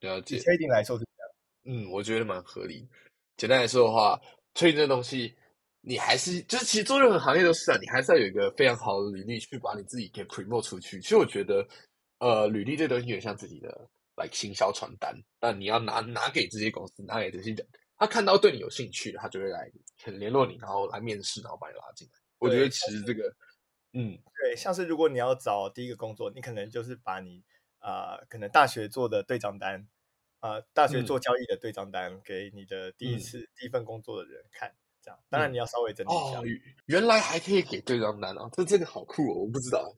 [0.00, 0.36] 了解。
[0.36, 2.86] trading 来说是这样，嗯，我觉得蛮合理。
[3.36, 4.20] 简单来说的话
[4.54, 5.34] ，trading 这东西。
[5.86, 10.98] 你还是就是，其实做任何行业都是啊，你还是要有一个非常好的履历去把你自己给 promote 出去。
[10.98, 11.62] 其实我觉得，
[12.20, 13.68] 呃，履历这东西有点像自己的
[14.16, 17.68] like 行销传单，那你要拿拿给这些公司，拿给这些人，
[17.98, 19.70] 他看到对你有兴趣，他就会来
[20.02, 22.14] 很联络你，然后来面试，然后把你拉进来。
[22.38, 23.24] 我觉得其实这个，
[23.92, 27.42] 嗯，对，像是如果你要找第一个工作，你可能就是把你
[27.80, 29.86] 啊，可能大学做的对账单，
[30.44, 34.70] 啊，大学做交易的对账单给你的第一次第一份工作的人看。
[35.00, 36.42] 这样，当然你要稍微整理一下。
[36.84, 39.44] 原来还可以给对账单啊，这这个好酷哦！
[39.44, 39.94] 我不知道。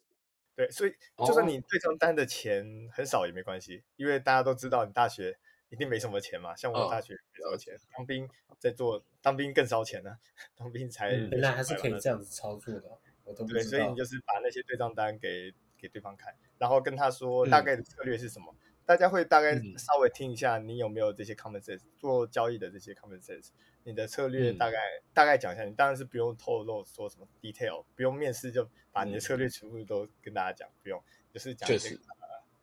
[0.55, 5.37] 对，所以就算你对账单的钱很少也没关系，因为大家都知道你大学
[5.69, 6.55] 一定没什么钱嘛。
[6.55, 8.29] 像我大学没什么钱，当兵
[8.61, 10.17] 在做，当兵更烧钱呢。
[10.57, 12.83] 当兵才原来还是可以这样子操作的，
[13.25, 13.63] 我都对。
[13.65, 18.55] 所以你就是把那些对账单给给对方看，然后跟他说大概的策略是什么。
[18.87, 23.49] 大家会大概稍微听一下，你有没有这些 common sense 做交易的这些 common sense，
[23.83, 24.79] 你的策略大概
[25.13, 25.65] 大概讲一下。
[25.65, 31.99] 你当然是不用透露说什么 detail，不用面试就把你的策略全部都跟大家讲，不用，就是讲一些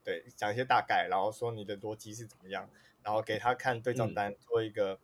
[0.03, 2.69] 对讲一些大概，然后说你的逻辑是怎么样，
[3.03, 4.97] 然后给他看对账单，做一个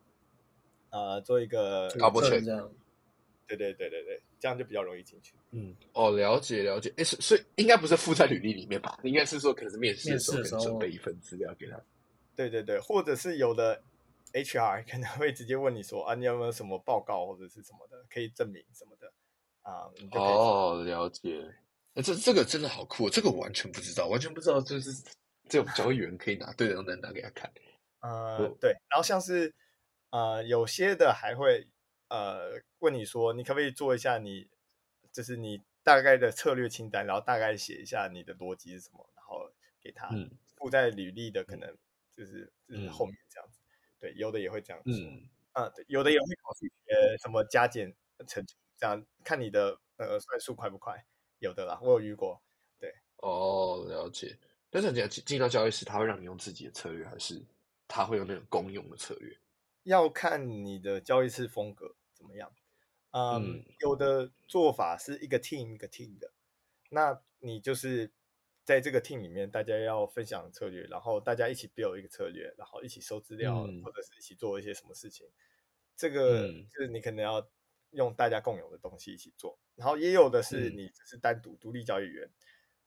[0.88, 2.72] 呃做一个搞不全这样。
[3.56, 5.34] 对对对对对，这样就比较容易进去。
[5.50, 6.92] 嗯，哦，了解了解。
[6.96, 9.00] 哎，所以应该不是附在履历里面吧？
[9.02, 11.80] 应该是说可能是面试的时候准备一份资料给他。
[12.36, 13.82] 对对对，或者是有的
[14.32, 19.12] HR 可能会直接问你说啊，你有没有什么报告或者是什么的可以证明什么的
[19.62, 19.90] 啊？
[20.12, 21.44] 哦，了解。
[21.92, 24.92] 那这这个真的好酷，这个我完全不知道，完全不知道就是
[25.48, 27.50] 这种交易员可以拿对账单拿给他看。
[28.00, 28.70] 呃，对。
[28.88, 29.52] 然后像是
[30.10, 31.66] 呃，有些的还会。
[32.10, 34.48] 呃，问你说，你可不可以做一下你，
[35.12, 39.50] 就是你大概的策略清单，然后大概写一下你的逻辑是什么，然后
[39.80, 40.10] 给他
[40.56, 41.74] 附在履历的可能
[42.12, 43.60] 就是就是后面这样子。
[44.00, 44.90] 对，有的也会这样子。
[44.90, 47.94] 嗯，啊，有的也会考虑呃什么加减
[48.26, 51.06] 乘除，这样看你的呃算数快不快。
[51.38, 52.42] 有的啦，我有遇过。
[52.78, 54.36] 对，哦，了解。
[54.68, 57.40] 但是你进进到交易室，他会让你用自己的策略，还是
[57.86, 59.36] 他会用那种公用的策略？
[59.84, 61.94] 要看你的交易室风格。
[62.20, 62.52] 怎么样？
[63.12, 66.30] 嗯，有的做法是一个 team 一个 team 的，
[66.90, 68.12] 那你就是
[68.62, 75.26] 在这个 team 里面，大家要分享策略，然后大家一起 build 一个策略，然后一起收资料，或者是一起做一些什么事情。
[75.96, 77.48] 这个就是你可能要
[77.92, 79.58] 用大家共有的东西一起做。
[79.74, 82.30] 然后也有的是你只是单独独立交易员，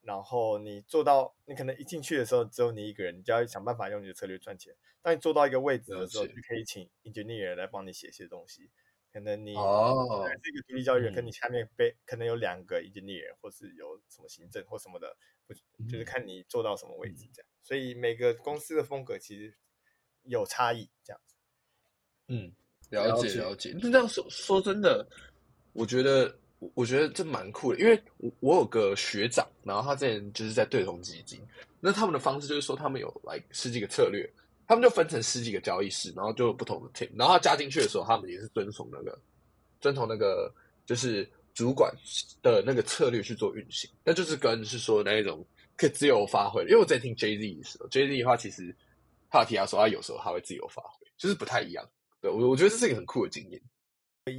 [0.02, 4.74] 然后你做到你可能一进去的时候只有你一个人，你就要想办法用你的策略赚钱。
[5.02, 8.70] 当你做到一个位置的时候，就可以请 engineer 来帮你写一些东西。
[9.14, 15.54] 可能你哦，这个独立交易员，跟你下面被可能有两个 engineer，或是有什么行政或什么的，不
[15.84, 17.48] 就是看你做到什么位置这样。
[17.62, 19.54] 所以每个公司的风格其实
[20.24, 21.36] 有差异，这样子。
[22.28, 22.52] 嗯，
[22.90, 23.72] 了解了解。
[23.76, 25.08] 那这样说说真的，
[25.74, 26.36] 我觉得
[26.74, 31.40] 我觉得这蛮酷的，因为我我有个学长，然后他之前就是在对冲基金，
[31.80, 34.28] 那他们的方式就是说他们有来十几个策略。
[34.74, 39.20] 他们就分成十几个交易室，然后就有不同的 team，然后加进去的时候，他们也是遵从那个
[39.80, 40.52] 遵从那个
[40.84, 41.96] 就是主管
[42.42, 45.46] 的那个策略去做运行，那就是跟是说那一种
[45.78, 46.64] 可以自由发挥。
[46.64, 48.76] 因为我在听 Jay Z 的时候，Jay Z 的话其实
[49.30, 51.88] 他提到说他有时候他会自由发挥，就是不太一样。
[52.20, 53.62] 对我我觉得这是一个很酷的经验。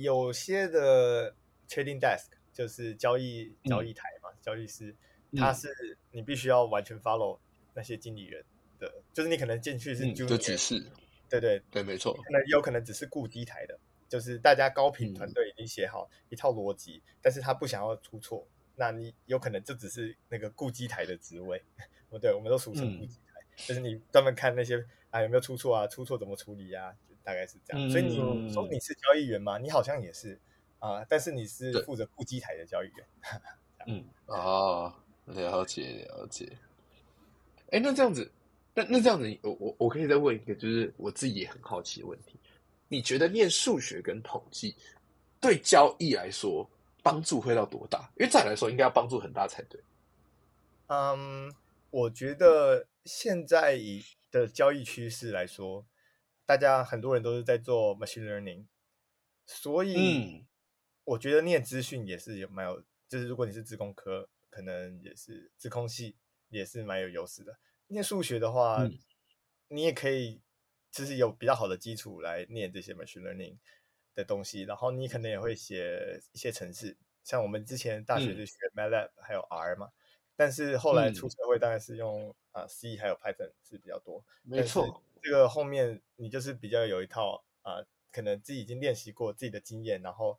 [0.00, 1.32] 有些的
[1.68, 4.92] trading desk 就是交易交易台嘛，交易师
[5.36, 7.38] 他是你必须要完全 follow
[7.72, 8.44] 那些经理人
[8.84, 10.84] 的，就是你可能进去是就指示，
[11.28, 12.12] 对对对，没错。
[12.14, 13.78] 可能有可能只是顾低台的，
[14.08, 21.62] 就是大家高频团队已经写好一套逻辑，但是他不想要出错，那你有可能就只是那个顾机台的职位，
[22.10, 26.94] 不对，我们都俗称顾机台，就是你专门看那些啊有没有出错啊，出错怎么处理呀。
[27.24, 29.56] 大概是这样，所以你说你是交易员吗？
[29.56, 30.38] 你好像也是
[30.78, 33.06] 啊，但是你是负责顾机台的交易员。
[33.88, 36.52] 嗯，哦，了解了解。
[37.70, 38.30] 哎，那这样子，
[38.74, 42.38] 那那这样子，我我我可以再问一个，就是我自己也很好奇的问题：
[42.88, 44.74] 你觉得念数学跟统计
[45.40, 46.68] 对交易来说
[47.02, 48.10] 帮助会到多大？
[48.18, 49.80] 因为再来说，应该要帮助很大才对。
[50.88, 51.54] 嗯，
[51.90, 55.86] 我觉得现在以的交易趋势来说。
[56.46, 58.66] 大家很多人都是在做 machine learning，
[59.46, 60.44] 所以
[61.04, 66.14] 我觉得念资讯也是有蛮有，就是如果你是自工科，可能也是自控系
[66.50, 67.56] 也是蛮有优势的。
[67.88, 68.88] 念数学的话，
[69.68, 70.40] 你也可以
[70.90, 73.56] 就是有比较好的基础来念这些 machine learning
[74.14, 79.90] 的东西，然后你可能也会写一些程式，像我们之前大学是学 MATLAB 还有 R 嘛，
[80.36, 85.02] 但是后来出社会当然是用啊 C 还有 Python 是比较多，没错。
[85.22, 87.82] 这个后面你就是比较有一套啊，
[88.12, 90.38] 可能自己已经练习过自己的经验，然后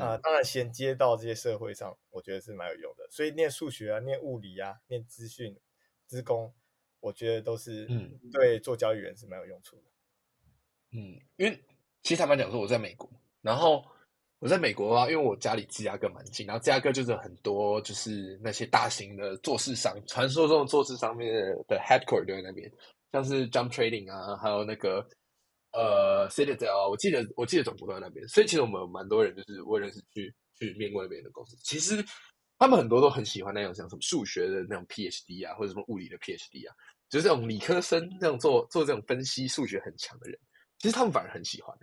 [0.00, 3.08] 啊，当然衔接到这些社会上，我觉得是蛮有用的。
[3.10, 5.58] 所以念数学啊，念物理啊，念资讯、
[6.06, 6.52] 资工，
[7.00, 9.82] 我觉得都是嗯，对做交易员是蛮有用处的。
[10.92, 11.60] 嗯，因为
[12.02, 13.10] 其实坦白讲说，我在美国，
[13.42, 13.84] 然后
[14.38, 21.32] 我在美国啊，因为我家里芝加哥蛮近，然后芝加哥就是很多就是那些大型的做市商，传说中的做市商面
[21.68, 22.70] 的 headquarter 在那边。
[23.12, 25.06] 像是 Jump Trading 啊，还有那个
[25.72, 32.04] 呃 Citadel，我记得我记得总部都在那边，所以其实我们蛮多人就是我认识去去面过那边的公司，其实
[32.58, 36.74] 他们很多都很喜欢那种像什么数学的那种 PhD 啊，或者什么物理的 PhD 啊，
[37.08, 40.38] 就是这种理科生这种做做这种分析数学很强的人，
[40.78, 41.76] 其实他们反而很喜欢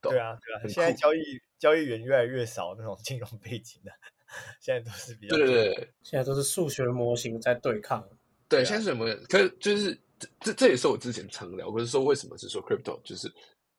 [0.00, 1.20] 对啊，对啊，现在交易
[1.58, 3.92] 交易员越来越少那种金融背景的，
[4.60, 8.02] 现在都是比较对对对，现在都是数学模型在对抗，
[8.48, 9.14] 对，现在是什么？
[9.28, 9.98] 可就是。
[10.38, 13.26] 这这也是我之前常聊，不是说为什么是说 crypto，就是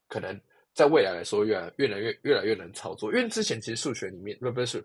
[0.08, 0.34] 可能
[0.74, 4.84] 在未来来说越来越来越越来越难操作，因为之前其实数学里面，不是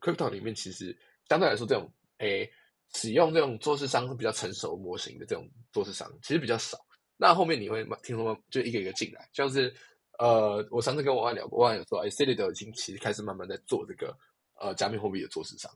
[0.00, 0.96] crypto 里面其实
[1.28, 2.50] 相对来说这种诶
[2.94, 6.78] 使用这种做市商是比较成熟模型的这种做市商其实比较少。
[7.16, 9.74] 那后面你会听说就一个一个进来，像是
[10.18, 14.16] 呃我上次跟我阿聊过，我阿有说，哎 c i t y 已经其实开始慢慢在做这个
[14.60, 15.70] 呃加密货币的做市商。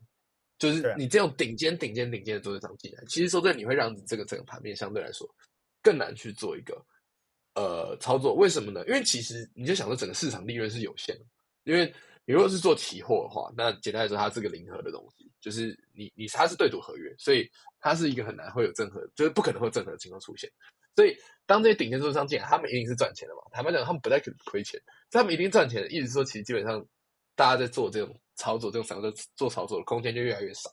[0.59, 5.27] 就是你这种顶尖、顶尖、顶尖的做市商进来，其实说真的，你会让这个整个盘面相对来说
[5.83, 6.83] 更难去做一个
[7.55, 8.35] 呃操作。
[8.35, 8.85] 为什么呢？
[8.87, 11.25] 因为其实你就想说，整个市场利润是有限的。
[11.65, 11.87] 因为
[12.25, 17.49] 你如果是做期货的话，那简单来说，它是个零和的东西，就是你你它是对赌合约，所以
[17.81, 20.51] 它是一个很难会有正和，就是不可能会有正和的情况出现。
[20.97, 23.43] 所以当这些顶尖做商进来，他们一定是赚钱的嘛。
[23.53, 24.81] 坦白讲，他们不太可能亏钱，
[25.11, 25.91] 他们一定赚钱的。
[25.91, 26.85] 意思说，其实基本上
[27.35, 28.19] 大家在做这种。
[28.37, 30.71] 操作这种散户做操作的空间就越来越少，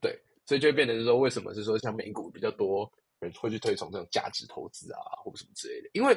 [0.00, 0.16] 对，
[0.46, 2.88] 所以就变成是说，为什么是说像美股比较多
[3.20, 5.90] 人会去推崇这种价值投资啊，或者什么之类的？
[5.92, 6.12] 因为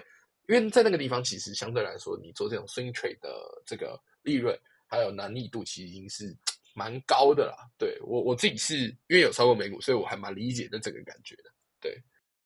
[0.47, 3.29] 因为在那个地方，其实相对来说，你做这种 swing trade 的
[3.65, 6.35] 这个利润还有难易度，其实已经是
[6.73, 7.69] 蛮高的啦。
[7.77, 11.51] 对我我自己是因为有超过美股，所以我还蛮理解的这个感觉的。
[11.79, 12.01] 对，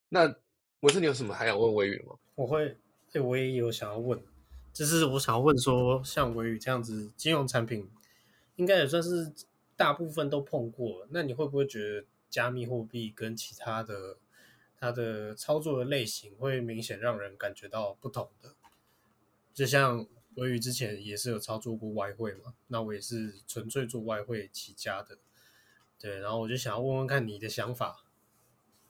[0.10, 0.34] 那
[0.80, 2.16] 我是你有什么还想问微宇吗？
[2.36, 2.78] 我会，
[3.12, 4.22] 对，我也有想要问，
[4.74, 7.90] 就是我想要问说，像微宇这样子金融产品。
[8.58, 9.32] 应该也算是
[9.76, 14.18] 大部分都碰过，那你会不会觉得加密货币跟其他的
[14.80, 18.56] 它的操作的类型会明显让人感觉到不同的？
[19.54, 25.18] 就像微宇之前也是有操作过外汇嘛，那我也是纯粹做外汇起家的，
[26.00, 28.04] 对，然后我就想要问问看你的想法。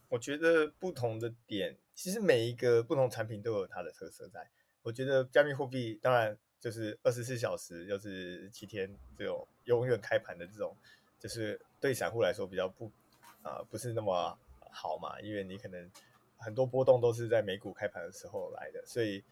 [0.09, 4.49] 我觉得不同的点，其实每一个不同产品都有它的特色在。
[4.83, 6.37] 我觉得加密货币当然。
[6.59, 10.75] 就是二十四小时，又是七天这种永远开盘的这种，
[11.19, 12.91] 就是对散户来说比较不
[13.43, 14.37] 啊不是那么
[14.71, 15.89] 好嘛，因为你可能
[16.37, 19.23] 很多波动都是在美股开盘的时候来的，所以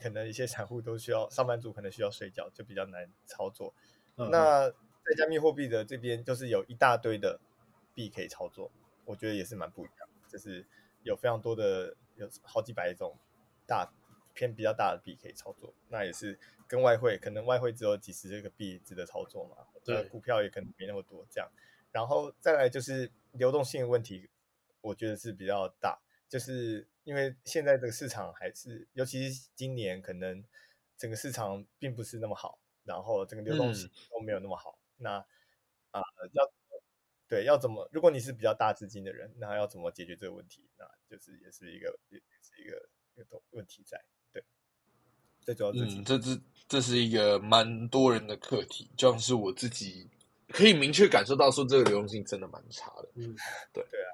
[0.00, 3.72] 可能一些散户都需要上班族可能需要睡觉，就比较难操作。
[4.16, 7.40] 那在加密货币的这边，就是有一大堆的
[7.94, 8.70] 币可以操作，
[9.04, 10.66] 我觉得也是蛮不一样，就是
[11.02, 13.16] 有非常多的有好几百种
[13.66, 13.90] 大
[14.34, 21.48] 偏比较大的币可以操作，那也是跟外汇可能外汇只有几十个币值得操作嘛，对，股票也可能没那么多这样，
[21.90, 24.28] 然后再来就是流动性的问题，
[24.80, 25.98] 我觉得是比较大，
[26.28, 30.44] 就是因为现在这个市场还是，尤其是今年可能
[30.96, 35.24] 整个市场并不是那么好，然后整个流动性都没有那么好，那
[35.90, 36.02] 啊
[36.32, 36.52] 要。
[37.30, 37.86] 对，要怎么？
[37.92, 40.66] 如果你是比较大资金的人，那要怎么解决这个问题？
[40.78, 44.02] 那就是也是一个，也是一个一个问题在。
[44.32, 44.42] 对，
[45.42, 50.08] 最主要是嗯，这是这是一个蛮多人的课题，就像是我自己
[50.48, 53.10] 可以明确感受到，说这个流动性真的蛮差的。
[53.16, 53.36] 嗯，
[53.74, 54.08] 对 对啊，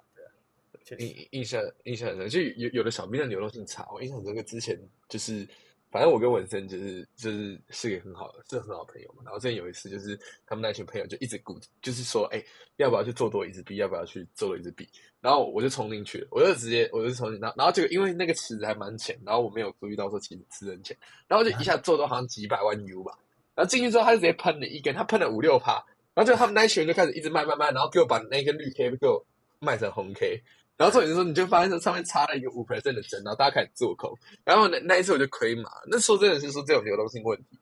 [0.98, 4.78] 印印象印象很深，就有有的小兵的流动性差，我印象这个之前
[5.08, 5.46] 就是。
[5.90, 9.22] 反正我跟文森就是就是是个很好的是很好朋友嘛。
[9.24, 12.44] 然后之前有一次就是他们那群朋友就一直鼓，就是说，哎，
[12.78, 13.76] 要不要去做多一支币？
[13.76, 14.88] 要不要去做多一支币？
[15.20, 20.96] 然后我就冲进去了，我就直接我就冲进，然后然后就因为那个池子还蛮浅，然后我没有注意到说其实池很浅，
[21.28, 23.16] 然后就一下做多好像几百万 U 吧。
[23.54, 25.74] 然后进去之后，他就直接喷了一根，他喷了五六趴，
[26.12, 29.24] 然后就他们那群人就开始一直卖卖卖，然后给我把那根绿 K 给我
[29.60, 30.42] 卖成红 K。
[30.76, 34.12] 然后重点是说，你就发现这上面插了一个五 percent 的针，然后大家开始做空。
[34.44, 35.70] 然后那那一次我就亏嘛。
[35.86, 37.58] 那说真的是说这种流动性问题，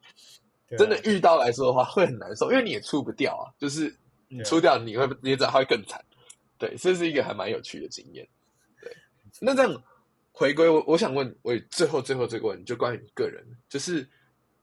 [0.78, 3.52] 真的遇到来说的话会很难受，因为你也出不掉啊。
[3.58, 3.94] 就是
[4.28, 6.02] 你出掉，你会你知道会更惨。
[6.56, 8.26] 对，这是一个还蛮有趣的经验。
[8.80, 8.90] 对，
[9.40, 9.82] 那这样
[10.32, 14.08] 回归我，我想问，我最后最后这个问题，就关于你个人，就是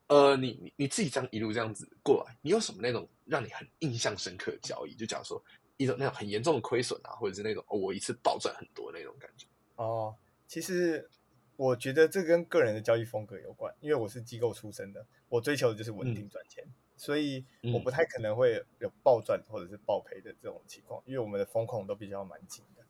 [0.08, 4.96] 呃，你你你自己这样一路这样子过来，你有什么那种让你很印象深刻的交易？
[4.96, 5.40] 就假如说。
[5.80, 9.48] 一种那种很严重的亏损啊，或者是那种哦，我一次暴赚很多那种感觉。
[9.78, 10.14] 哦，
[10.46, 11.10] 其实
[11.56, 16.66] 我觉得这跟个人的交易风格有关，因为我是机构出身的，我追求的就是稳定赚钱，
[16.98, 22.84] 所以我不太可能会有暴赚或者是暴赔的这种情况，因为我们的风控都比较蛮紧的。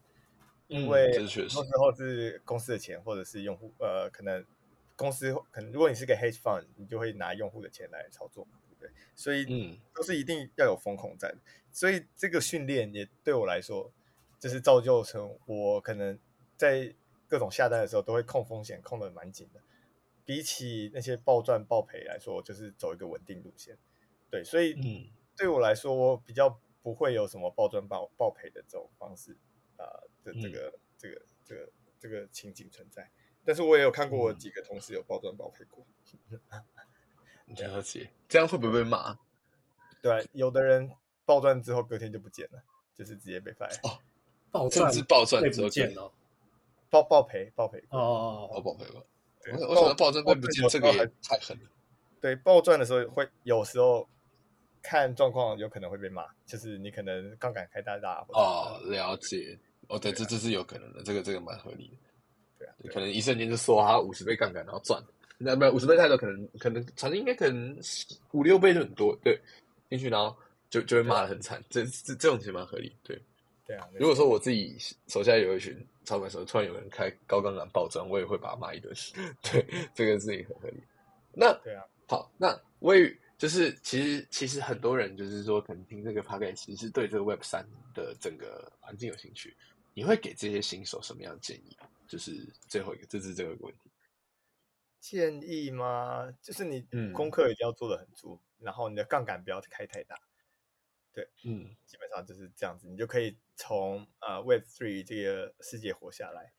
[0.68, 4.44] 因为很多时候是公司的钱，或者是用户呃，可能
[4.96, 8.48] 公司可能如果你是个 hedge fund，你就会拿用户的钱来操作。
[8.80, 11.38] 对，所以嗯，都是一定要有风控在的。
[11.72, 13.92] 所以这个训练也对我来说，
[14.40, 16.18] 就是造就成我可能
[16.56, 16.96] 在
[17.28, 19.62] 各种下单的时候都会控风险，控的蛮紧的。
[20.26, 23.78] 比起那些暴赚暴赔来说，就是走一个稳定路线。
[24.30, 29.36] 对，所以嗯，对我来说，我比较不会有什么暴赚暴暴赔的这种方式
[29.76, 29.84] 啊
[30.24, 33.10] 的这个这个这个这个情景存在。
[33.44, 35.86] 但是我也有看过我几个同事有暴赚暴赔过。
[37.58, 39.18] 了解，这样会不会被骂？
[40.02, 40.90] 对，有的人
[41.26, 42.62] 暴赚之后隔天就不见了，
[42.96, 43.76] 就是直接被 fire。
[43.84, 44.00] 哦，
[44.52, 46.12] 暴赚是暴赚之后见了，
[46.90, 49.06] 暴暴赔暴赔哦哦哦，暴赔了。
[49.58, 51.70] 我我想到暴赚会不见，这个也太狠了。
[52.22, 54.08] 对，暴赚的时候会有时候
[54.82, 58.26] 看状况，有可能会被骂，就是你可能杠杆开大大。
[58.30, 59.58] 哦，了解。
[59.88, 61.96] 哦，对，这这是有可能的，这个这个蛮合理的。
[62.60, 65.04] 对啊，可能一瞬间就说他五十倍杠杆，然后赚。
[65.42, 67.80] 那没有五十倍太多，可能可能曾经应该可能
[68.34, 69.40] 五六倍就很多，对，
[69.90, 70.36] 进去然后
[70.70, 73.18] 就就会骂的很惨，这这这种其实蛮合理，对，
[73.66, 73.88] 对啊。
[73.98, 74.76] 如果说我自己
[75.08, 75.74] 手下有一群
[76.04, 78.94] 操盘手，突然有人开高杠杆爆装，我也会把他骂一顿，
[79.42, 79.66] 对，
[79.96, 80.84] 这个事情很合理。
[81.34, 87.66] 那对啊，好，那我也就是其实其实很多人就是说，可能听这个 p o d c a 其实是对这个 Web 三
[87.96, 89.56] 的整个环境有兴趣，
[89.94, 91.78] 你会给这些新手什么样的建议？
[92.10, 93.89] 就是最后一个，这是这个问题。
[95.00, 96.30] 建议吗？
[96.42, 96.82] 就是你
[97.14, 100.20] 功课一定要做的很足，然后你的杠杆不要开太大。
[101.12, 106.54] 对，嗯，基本上就是这样子，你就可以从呃 Web Three 这个世界活下来。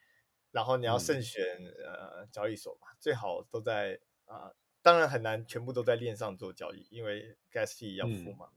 [0.51, 1.45] 然后你要慎选
[1.84, 8.51] 呃交易所嘛，最好都在啊，当然很难全部都在链上做交易，因为 Gas fee 要付嘛。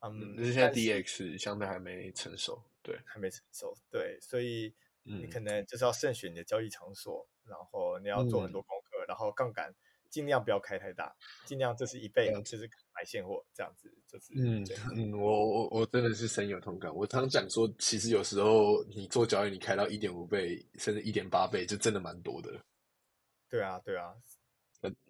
[0.00, 8.76] 嗯，就是现在 DX 相对还没成熟，对，还没成熟，对，所以你可能就是要慎选你的交易场所，然后你要做很多功。
[9.06, 9.74] 然后杠杆
[10.08, 16.94] 尽量不要开太大，尽量这是一倍，就是买现货这样子，就是嗯嗯，我我我真的是深有同感。
[16.94, 22.50] 我常讲说，其实有时候你做交易，你开到一点五倍甚至一点八倍，就真的蛮多的。
[23.50, 24.14] 对啊，对啊。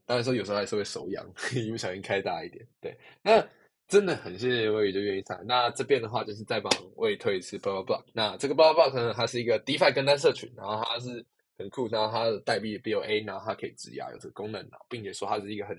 [0.07, 1.25] 当然说有时候还是会手痒，
[1.55, 2.67] 一不小心开大一点。
[2.81, 3.47] 对，那
[3.89, 5.39] 真的很谢谢魏宇就愿意上。
[5.47, 11.25] 那这边的话就是再帮魏推一次 b l b l 那这个 b l b l 可能它是一个 DeFi 跟单社群，然后它是。
[11.59, 15.77] 很酷，然后它的代币 BOA，然后它可以质押有这个功能并且说它是一个很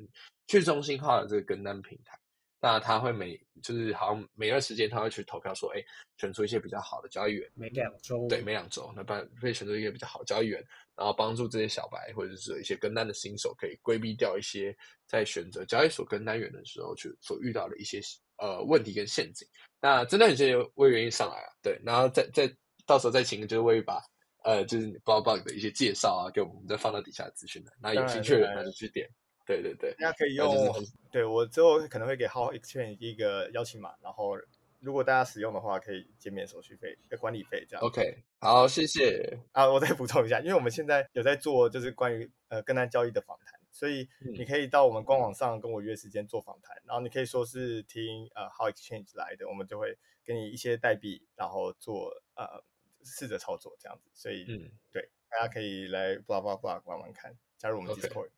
[0.47, 2.17] 去中心化的这个跟单平台。
[2.59, 5.83] 那它会每就是好像每段时间它会去投票说，哎，
[6.17, 7.47] 选出一些比较好的交易员。
[7.53, 8.27] 每两周。
[8.27, 10.59] 对，每两周，那帮会选出一个比较好交易员，
[10.95, 14.75] 然后帮助这些小白或者是一些跟单的新手，可以规避掉一些
[15.05, 18.01] 在选择交易所跟单员的时候去所遇到的一些
[18.37, 19.47] 呃问题跟陷阱。
[19.79, 22.51] 那真的很谢谢魏愿意上来啊，对，然后再再
[22.87, 24.01] 到时候再请就是魏把。
[24.47, 29.05] 呃，就是 b o g 的一些介绍啊，给我们再放到底下资讯的，那有兴趣的人那就去点。
[29.45, 30.73] 对对对，大家可以用。
[31.11, 34.37] 对我之后可能会给 How Exchange 一个邀请码，然后
[34.79, 37.83] 如果大家使用的话，可以减免手续费、管理费这样。
[37.83, 39.37] OK，好，谢谢。
[39.51, 52.63] 啊，我再补充一下，因为我们现在有在做就是关于呃跟单交易的访谈，所以你可以到我们官网上跟我约时间做访谈，然后你可以说是听呃 How Exchange 来的，我们就会给你一些代币，然后做呃
[53.07, 54.09] 试着操作这样子。
[54.13, 58.29] 所以嗯，对，大家可以来 blah blah blah 玩玩看，加入我们 Discord。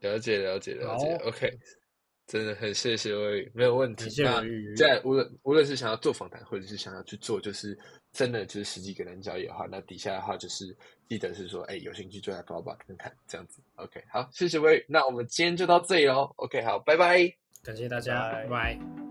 [0.00, 1.58] 了解了解了解，OK，
[2.26, 4.22] 真的很谢谢魏，没有问题。
[4.22, 4.42] 那
[4.76, 7.76] 在无论无论是想要做访谈，或者是想要去做，就是
[8.12, 10.76] 真的就是实际跟人交易的话，那底下的话就是
[11.08, 13.60] 记得是说，哎，有兴趣就来包包看看这样子。
[13.74, 16.32] OK，好，谢谢魏，那我们今天就到这里喽。
[16.36, 17.28] OK，好，拜拜，
[17.64, 19.07] 感谢大家，拜拜。